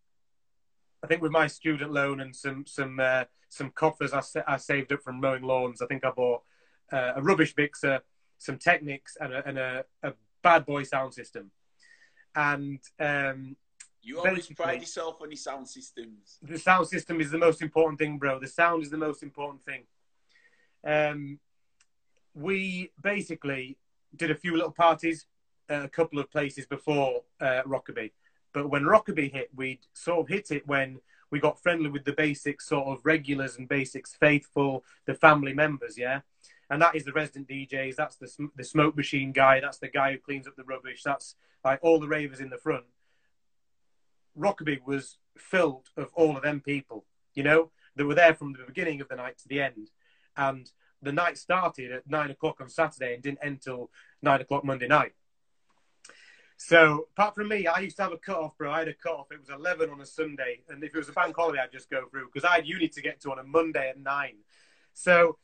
[1.02, 4.56] I think with my student loan and some some uh, some coffers I, sa- I
[4.58, 6.42] saved up from mowing lawns, I think I bought
[6.92, 8.00] uh, a rubbish mixer,
[8.38, 11.50] some Technics, and a, and a, a bad boy sound system,
[12.34, 13.56] and um,
[14.02, 16.38] You always pride yourself on your sound systems.
[16.42, 18.38] the sound system is the most important thing, bro.
[18.38, 19.82] The sound is the most important thing.
[20.84, 21.38] Um,
[22.34, 23.76] we basically
[24.14, 25.26] did a few little parties,
[25.68, 28.10] at a couple of places before uh, Rockaby,
[28.52, 32.12] but when Rockaby hit, we'd sort of hit it when we got friendly with the
[32.12, 36.20] basics, sort of regulars and basics faithful, the family members, yeah.
[36.68, 37.96] And that is the resident DJs.
[37.96, 39.60] That's the sm- the smoke machine guy.
[39.60, 41.02] That's the guy who cleans up the rubbish.
[41.02, 41.34] That's
[41.64, 42.84] like all the ravers in the front.
[44.38, 48.64] Rockaby was filled of all of them people, you know, that were there from the
[48.64, 49.90] beginning of the night to the end.
[50.36, 50.70] And
[51.02, 53.90] the night started at nine o'clock on Saturday and didn't end till
[54.22, 55.12] nine o'clock Monday night.
[56.62, 58.70] So, apart from me, I used to have a cut off, bro.
[58.70, 59.32] I had a cut off.
[59.32, 60.60] It was 11 on a Sunday.
[60.68, 62.86] And if it was a bank holiday, I'd just go through because I had uni
[62.86, 64.36] to get to on a Monday at nine.
[64.92, 65.38] So,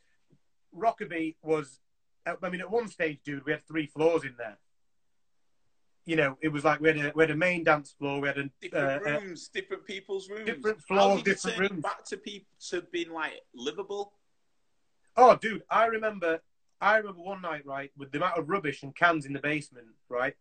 [0.77, 1.81] Rockaby was,
[2.27, 4.59] I mean, at one stage, dude, we had three floors in there.
[6.05, 8.29] You know, it was like we had a, we had a main dance floor, we
[8.29, 10.45] had a, Different uh, uh, rooms, different people's rooms.
[10.45, 11.83] different floors, different rooms.
[11.83, 14.13] Back to people to being like livable.
[15.17, 16.43] Oh, dude, I remember.
[16.79, 19.87] I remember one night, right, with the amount of rubbish and cans in the basement,
[20.11, 20.35] right.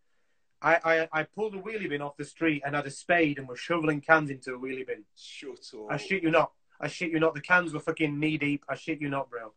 [0.62, 3.48] I, I, I pulled a wheelie bin off the street and had a spade and
[3.48, 5.04] was shoveling cans into a wheelie bin.
[5.16, 5.86] Shut up.
[5.90, 6.52] I shit you not.
[6.80, 7.34] I shit you not.
[7.34, 8.64] The cans were fucking knee deep.
[8.68, 9.52] I shit you not, bro.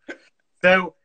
[0.62, 0.96] So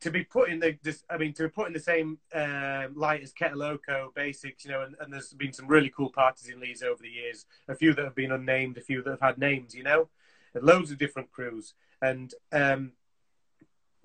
[0.00, 2.94] to be put in the, this, I mean, to be put in the same um,
[2.96, 3.78] light as Kettle
[4.14, 7.08] Basics, you know, and, and there's been some really cool parties in Leeds over the
[7.08, 7.46] years.
[7.68, 10.08] A few that have been unnamed, a few that have had names, you know,
[10.54, 11.74] and loads of different crews.
[12.02, 12.92] And um,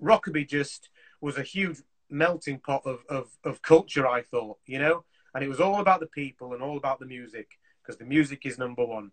[0.02, 0.88] Rockaby just
[1.20, 1.78] was a huge
[2.12, 5.04] melting pot of, of, of culture, I thought, you know,
[5.34, 8.46] and it was all about the people and all about the music because the music
[8.46, 9.10] is number one.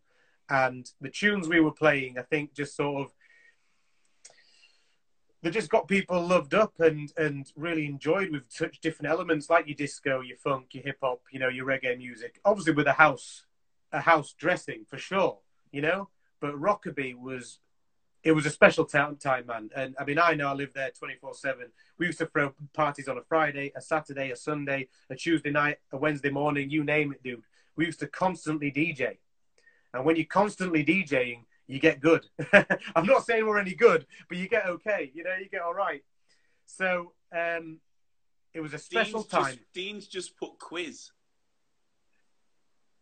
[0.50, 3.14] And the tunes we were playing, I think, just sort of
[5.42, 9.68] they just got people loved up and and really enjoyed with such different elements like
[9.68, 12.40] your disco, your funk, your hip hop, you know, your reggae music.
[12.44, 13.46] Obviously with a house
[13.92, 15.40] a house dressing for sure,
[15.72, 16.10] you know.
[16.42, 17.60] But rockaby was
[18.24, 19.70] it was a special time, time, man.
[19.76, 21.68] And I mean, I know I lived there twenty four seven.
[21.98, 25.78] We used to throw parties on a Friday, a Saturday, a Sunday, a Tuesday night,
[25.92, 27.44] a Wednesday morning, you name it, dude.
[27.76, 29.18] We used to constantly DJ.
[29.94, 32.26] And when you're constantly DJing, you get good.
[32.96, 35.12] I'm not saying we're any good, but you get okay.
[35.14, 36.04] You know, you get all right.
[36.66, 37.80] So um,
[38.54, 39.54] it was a special Dean's time.
[39.54, 41.12] Just, Dean's just put quiz.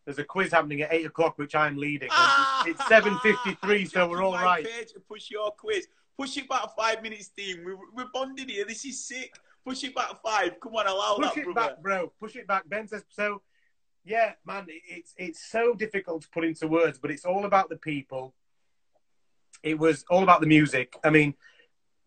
[0.07, 2.07] There's a quiz happening at eight o'clock, which I'm leading.
[2.13, 2.63] Ah!
[2.65, 4.65] it's seven fifty-three, so we're all right.
[4.65, 5.89] Page to push your quiz.
[6.17, 7.57] Push it back five minutes, team.
[7.65, 8.63] We're, we're bonded here.
[8.63, 9.35] This is sick.
[9.65, 10.61] Push it back five.
[10.61, 11.71] Come on, allow Push that, it brother.
[11.71, 12.13] back, bro.
[12.21, 12.69] Push it back.
[12.69, 13.41] Ben says so.
[14.05, 17.75] Yeah, man, it's it's so difficult to put into words, but it's all about the
[17.75, 18.33] people.
[19.61, 20.95] It was all about the music.
[21.03, 21.33] I mean,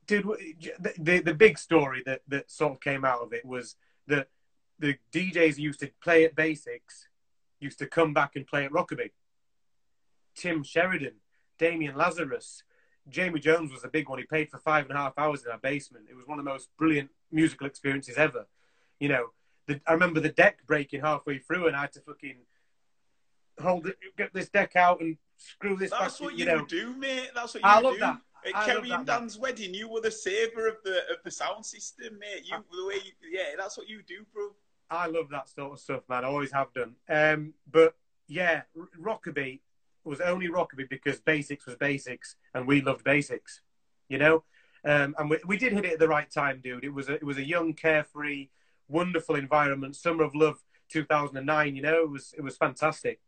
[0.07, 3.77] dude, the the, the big story that that sort of came out of it was
[4.07, 4.29] that
[4.79, 7.10] the DJs used to play at Basics
[7.61, 9.11] used to come back and play at Rockaby.
[10.35, 11.15] Tim Sheridan,
[11.59, 12.63] Damian Lazarus,
[13.09, 14.19] Jamie Jones was a big one.
[14.19, 16.07] He played for five and a half hours in our basement.
[16.11, 18.47] It was one of the most brilliant musical experiences ever.
[18.99, 19.27] You know,
[19.67, 22.37] the, I remember the deck breaking halfway through, and I had to fucking
[23.61, 26.25] hold it, get this deck out and screw this That's back.
[26.25, 27.31] what you you, know, do, mate.
[27.35, 28.01] That's what you I love do.
[28.01, 28.19] that.
[28.47, 29.07] At I Kerry and.
[29.07, 32.43] Dan's wedding, you were the saver of the of the sound system, mate.
[32.45, 34.51] You I- the way, you, yeah, that's what you do, bro.
[34.91, 36.25] I love that sort of stuff, man.
[36.25, 36.97] I always have done.
[37.09, 37.95] Um, but
[38.27, 38.63] yeah,
[39.01, 39.61] Rockaby
[40.05, 43.61] was only Rockaby because Basics was Basics, and we loved Basics.
[44.09, 44.45] You know,
[44.85, 46.83] um, and we, we did hit it at the right time, dude.
[46.85, 48.49] It was a, it was a young, carefree,
[48.89, 49.95] wonderful environment.
[49.95, 51.77] Summer of Love, 2009.
[51.77, 53.21] You know, it was it was fantastic.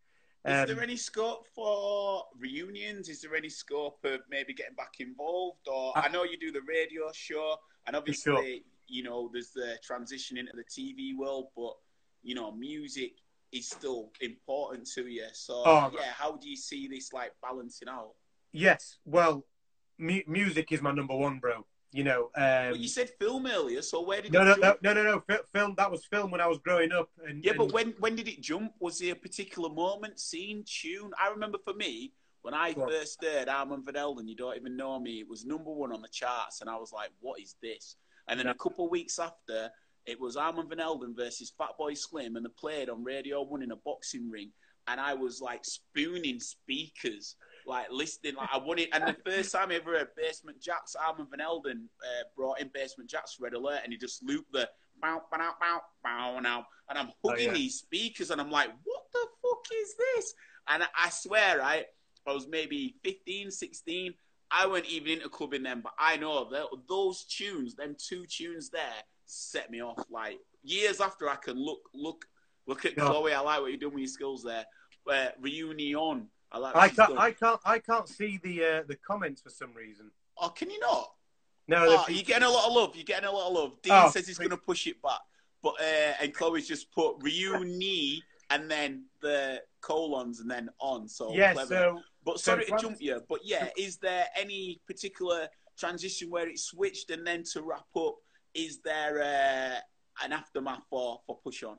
[0.45, 3.09] Is Um, there any scope for reunions?
[3.09, 5.69] Is there any scope of maybe getting back involved?
[5.69, 8.59] Or I- I know you do the radio show, and obviously, sure.
[8.93, 11.72] You know, there's the transition into the TV world, but
[12.22, 13.12] you know, music
[13.51, 15.26] is still important to you.
[15.32, 18.12] So, Oh, yeah, how do you see this like balancing out?
[18.53, 19.47] Yes, well,
[19.99, 21.66] mu- music is my number one, bro.
[21.90, 24.93] You know, um, Well, you said film earlier, so where did no, no, no, no,
[24.95, 25.20] no, no.
[25.26, 27.11] Fi- Film that was film when I was growing up.
[27.26, 28.72] And, Yeah, but when when did it jump?
[28.78, 31.12] Was there a particular moment, scene, tune?
[31.22, 32.12] I remember for me,
[32.43, 32.90] when I Go on.
[32.90, 36.03] first heard Armand Van Helden, you don't even know me, it was number one on
[36.03, 37.97] the charts, and I was like, what is this?
[38.29, 39.70] And then a couple of weeks after,
[40.07, 43.70] it was Armand Van Helden versus Fatboy Slim, and they played on Radio 1 in
[43.73, 44.51] a boxing ring,
[44.89, 47.37] and I was like spooning speakers.
[47.66, 48.35] like listening.
[48.35, 51.89] Like I wanted, and the first time I ever heard Basement Jaxx, Armand Van Helden
[52.03, 54.68] uh, brought in Basement Jaxx Red Alert, and he just looped the
[55.01, 57.53] bow bow bow bow now, and I'm hugging Oh, yeah.
[57.53, 60.35] these speakers, and I'm like, what the fuck is this?
[60.68, 61.87] And I, I swear, right,
[62.27, 64.14] I was maybe 15, 16.
[64.53, 68.68] I weren't even into clubbing then, but I know that those tunes, them two tunes
[68.70, 68.82] there,
[69.26, 70.05] set me off.
[70.11, 72.26] Like years after, I can look, look,
[72.66, 73.07] look at Yeah.
[73.07, 73.32] Chloe.
[73.32, 74.64] I like what you're doing with your skills there.
[75.11, 76.28] Uh, reunion.
[76.53, 76.76] I like.
[76.76, 77.18] I can't, done.
[77.18, 80.11] I can't, I can't see the uh, the comments for some reason.
[80.38, 81.12] Oh, can you not?
[81.68, 82.94] No, Oh, you're getting a lot of love.
[82.94, 83.82] You're getting a lot of love.
[83.82, 85.20] Dean Oh, says he's going to push it back,
[85.62, 88.18] but uh, and Chloe's just put reuni
[88.50, 91.09] and then the colons and then on.
[91.09, 91.53] So yeah.
[91.55, 91.68] clever.
[91.68, 95.49] So But So sorry to jump you, but yeah, is there any particular
[95.79, 98.14] transition where it switched and then to wrap up,
[98.55, 101.79] is there uh, an aftermath for, for Push On?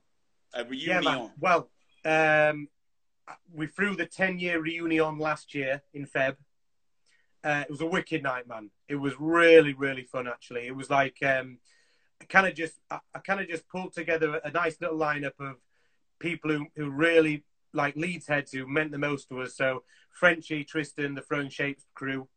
[0.54, 1.04] A yeah, reunion?
[1.04, 1.32] man.
[1.40, 1.70] Well,
[2.06, 2.68] um,
[3.54, 6.36] we threw the ten year reunion last year in Feb.
[7.44, 8.70] Uh, it was a wicked night, man.
[8.88, 10.28] It was really, really fun.
[10.28, 11.60] Actually, it was like um,
[12.22, 15.40] I kind of just, I, I kind of just pulled together a nice little lineup
[15.40, 15.56] of
[16.20, 19.58] people who, who really like Leeds heads who meant the most to us.
[19.58, 19.84] So
[20.14, 22.28] Frenchie, Tristan, the Throwing Shapes crew,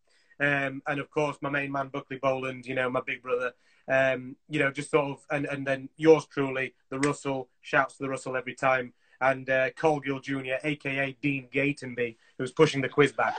[0.41, 2.66] um, and of course my main man Buckley Boland.
[2.66, 3.53] You know, my big brother.
[3.89, 7.49] Um, you know, just sort of, and and then yours truly, the Russell.
[7.61, 12.81] Shouts to the Russell every time and uh, Colgill Jr., aka Dean Gatenby, who's pushing
[12.81, 13.37] the quiz back.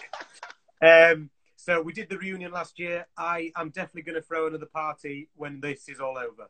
[0.82, 3.08] Um, so we did the reunion last year.
[3.18, 6.50] I am definitely going to throw another party when this is all over,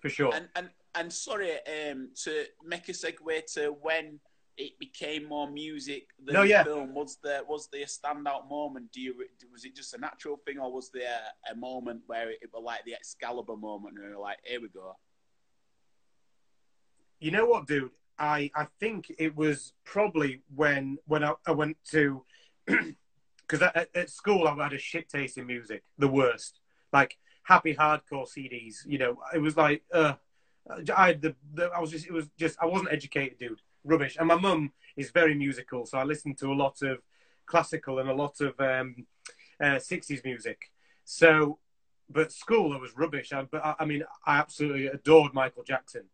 [0.00, 0.34] for sure.
[0.34, 1.52] And, and, and sorry,
[1.90, 4.20] um, to make a segue to when
[4.58, 6.64] it became more music than No, yeah.
[6.64, 8.90] film, was there, was there a standout moment?
[8.92, 9.14] Do you,
[9.52, 12.84] was it just a natural thing or was there a moment where it, was like
[12.84, 14.96] the Excalibur moment and you're like, here we go?
[17.20, 17.90] you know what, dude?
[18.18, 22.24] I I think it was probably when when I, I went to
[22.66, 26.60] because at, at school I had a shit taste in music, the worst.
[26.92, 29.18] Like happy hardcore CDs, you know.
[29.34, 30.14] It was like uh,
[30.94, 33.60] I the, the I was just it was just I wasn't educated, dude.
[33.86, 34.16] Rubbish.
[34.18, 36.98] And my mum is very musical, so I listened to a lot of
[37.46, 39.06] classical and a lot of um,
[39.60, 40.72] uh, 60s music.
[41.04, 41.58] So,
[42.10, 43.32] but school I was rubbish.
[43.32, 46.04] I, but I, I mean, I absolutely adored Michael Jackson.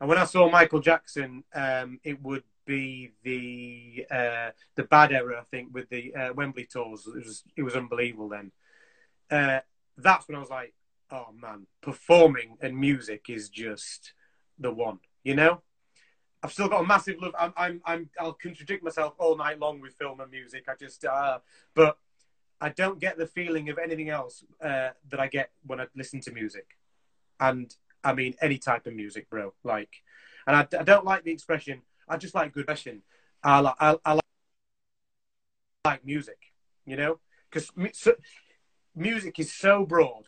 [0.00, 5.40] And when I saw Michael Jackson, um, it would be the uh, the bad era,
[5.40, 7.06] I think, with the uh, Wembley tours.
[7.06, 8.28] It was it was unbelievable.
[8.28, 8.52] Then
[9.30, 9.60] uh,
[9.96, 10.74] that's when I was like,
[11.10, 14.12] oh man, performing and music is just
[14.58, 14.98] the one.
[15.24, 15.62] You know,
[16.42, 17.34] I've still got a massive love.
[17.38, 20.64] I'm I'm, I'm I'll contradict myself all night long with film and music.
[20.68, 21.38] I just uh,
[21.74, 21.98] but
[22.60, 26.20] I don't get the feeling of anything else uh, that I get when I listen
[26.20, 26.76] to music.
[27.38, 29.52] And I mean, any type of music, bro.
[29.64, 30.02] Like,
[30.46, 31.82] and I, I don't like the expression.
[32.08, 33.02] I just like good expression.
[33.42, 34.22] I like, I, I like,
[35.84, 36.38] like music,
[36.86, 37.18] you know,
[37.50, 38.14] because so,
[38.94, 40.24] music is so broad,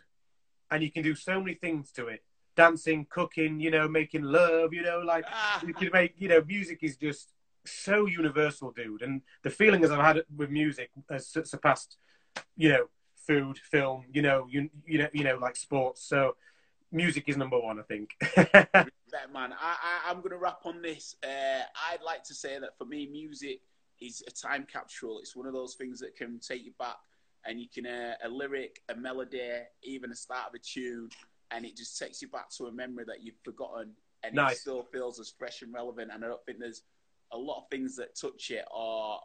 [0.70, 2.22] and you can do so many things to it.
[2.58, 6.42] Dancing, cooking, you know, making love, you know, like Ah, you can make, you know,
[6.44, 7.32] music is just
[7.64, 9.02] so universal, dude.
[9.02, 11.98] And the feeling as I've had it with music has surpassed,
[12.56, 16.02] you know, food, film, you know, you, you know, you know, like sports.
[16.02, 16.34] So
[16.90, 18.10] music is number one, I think.
[19.32, 19.52] Man.
[19.52, 21.14] I, I, I'm going to wrap on this.
[21.22, 23.60] Uh, I'd like to say that for me, music
[24.00, 25.20] is a time capsule.
[25.20, 26.96] It's one of those things that can take you back,
[27.46, 29.42] and you can uh, a lyric, a melody,
[29.84, 31.08] even a start of a tune,
[31.50, 33.92] and it just takes you back to a memory that you've forgotten,
[34.22, 36.10] and it still feels as fresh and relevant.
[36.12, 36.82] And I don't think there's
[37.32, 39.18] a lot of things that touch it or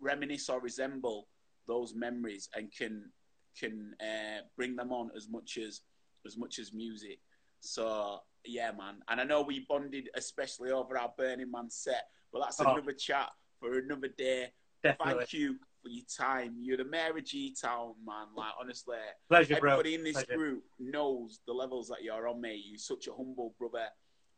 [0.00, 1.28] reminisce or resemble
[1.66, 3.10] those memories, and can
[3.58, 5.82] can uh, bring them on as much as
[6.26, 7.20] as much as music.
[7.60, 8.96] So yeah, man.
[9.08, 12.70] And I know we bonded especially over our Burning Man set, but that's Oh.
[12.72, 14.52] another chat for another day.
[14.82, 15.14] Definitely.
[15.20, 16.56] Thank you for your time.
[16.58, 18.28] You're the mayor of G Town, man.
[18.34, 18.96] Like honestly,
[19.28, 19.72] Pleasure, bro.
[19.72, 20.34] everybody in this Pleasure.
[20.36, 22.62] group knows the levels that you're on, mate.
[22.64, 23.86] You're such a humble brother.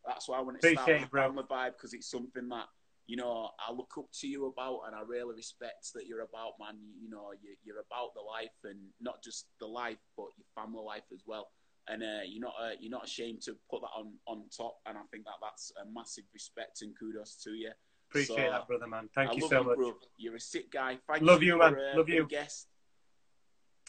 [0.04, 1.22] That's why I want to start Appreciate with it, bro.
[1.28, 2.66] family vibe because it's something that
[3.06, 6.52] you know I look up to you about, and I really respect that you're about,
[6.60, 6.74] man.
[6.82, 10.46] You, you know, you, you're about the life, and not just the life, but your
[10.54, 11.48] family life as well.
[11.88, 14.98] And uh, you're not uh, you're not ashamed to put that on on top, and
[14.98, 17.70] I think that that's a massive respect and kudos to you.
[18.10, 19.08] Appreciate So, that, brother, man.
[19.14, 19.76] Thank I you so you, much.
[19.76, 19.94] bro.
[20.16, 20.98] You're a sick guy.
[21.08, 21.80] Thank Love you, you, for, man.
[21.92, 22.26] uh, Love you.
[22.26, 22.68] guest.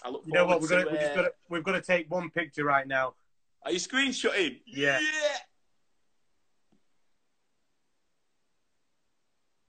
[0.03, 0.61] I look You know what?
[0.61, 2.87] We're gonna, to, we just uh, got to, we've got to take one picture right
[2.87, 3.13] now.
[3.63, 4.61] Are you screenshotting?
[4.65, 4.99] Yeah.
[4.99, 5.37] yeah.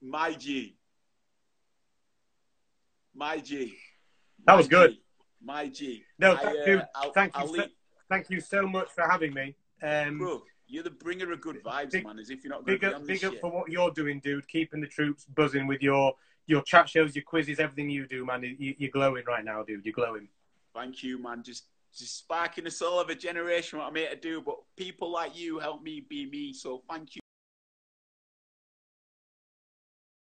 [0.01, 0.77] My G.
[3.13, 3.75] My G.
[4.45, 4.97] That was good.
[5.43, 6.03] My G.
[6.17, 6.81] No, I, thank uh, you.
[6.95, 7.65] I'll- Thank you I'll so-
[8.09, 9.55] Thank you so much for having me.
[9.83, 12.19] Um, Bro, You're the bringer of good vibes, Big- man.
[12.19, 13.41] As if you're not going Big to be up, on this big up shit.
[13.41, 14.47] for what you're doing, dude.
[14.47, 16.13] Keeping the troops buzzing with your
[16.45, 18.43] your chat shows, your quizzes, everything you do, man.
[18.43, 19.85] You, you're glowing right now, dude.
[19.85, 20.27] You're glowing.
[20.73, 21.43] Thank you, man.
[21.43, 21.65] Just
[21.95, 23.79] just sparking the soul of a generation.
[23.79, 26.53] What I'm here to do, but people like you help me be me.
[26.53, 27.21] So thank you.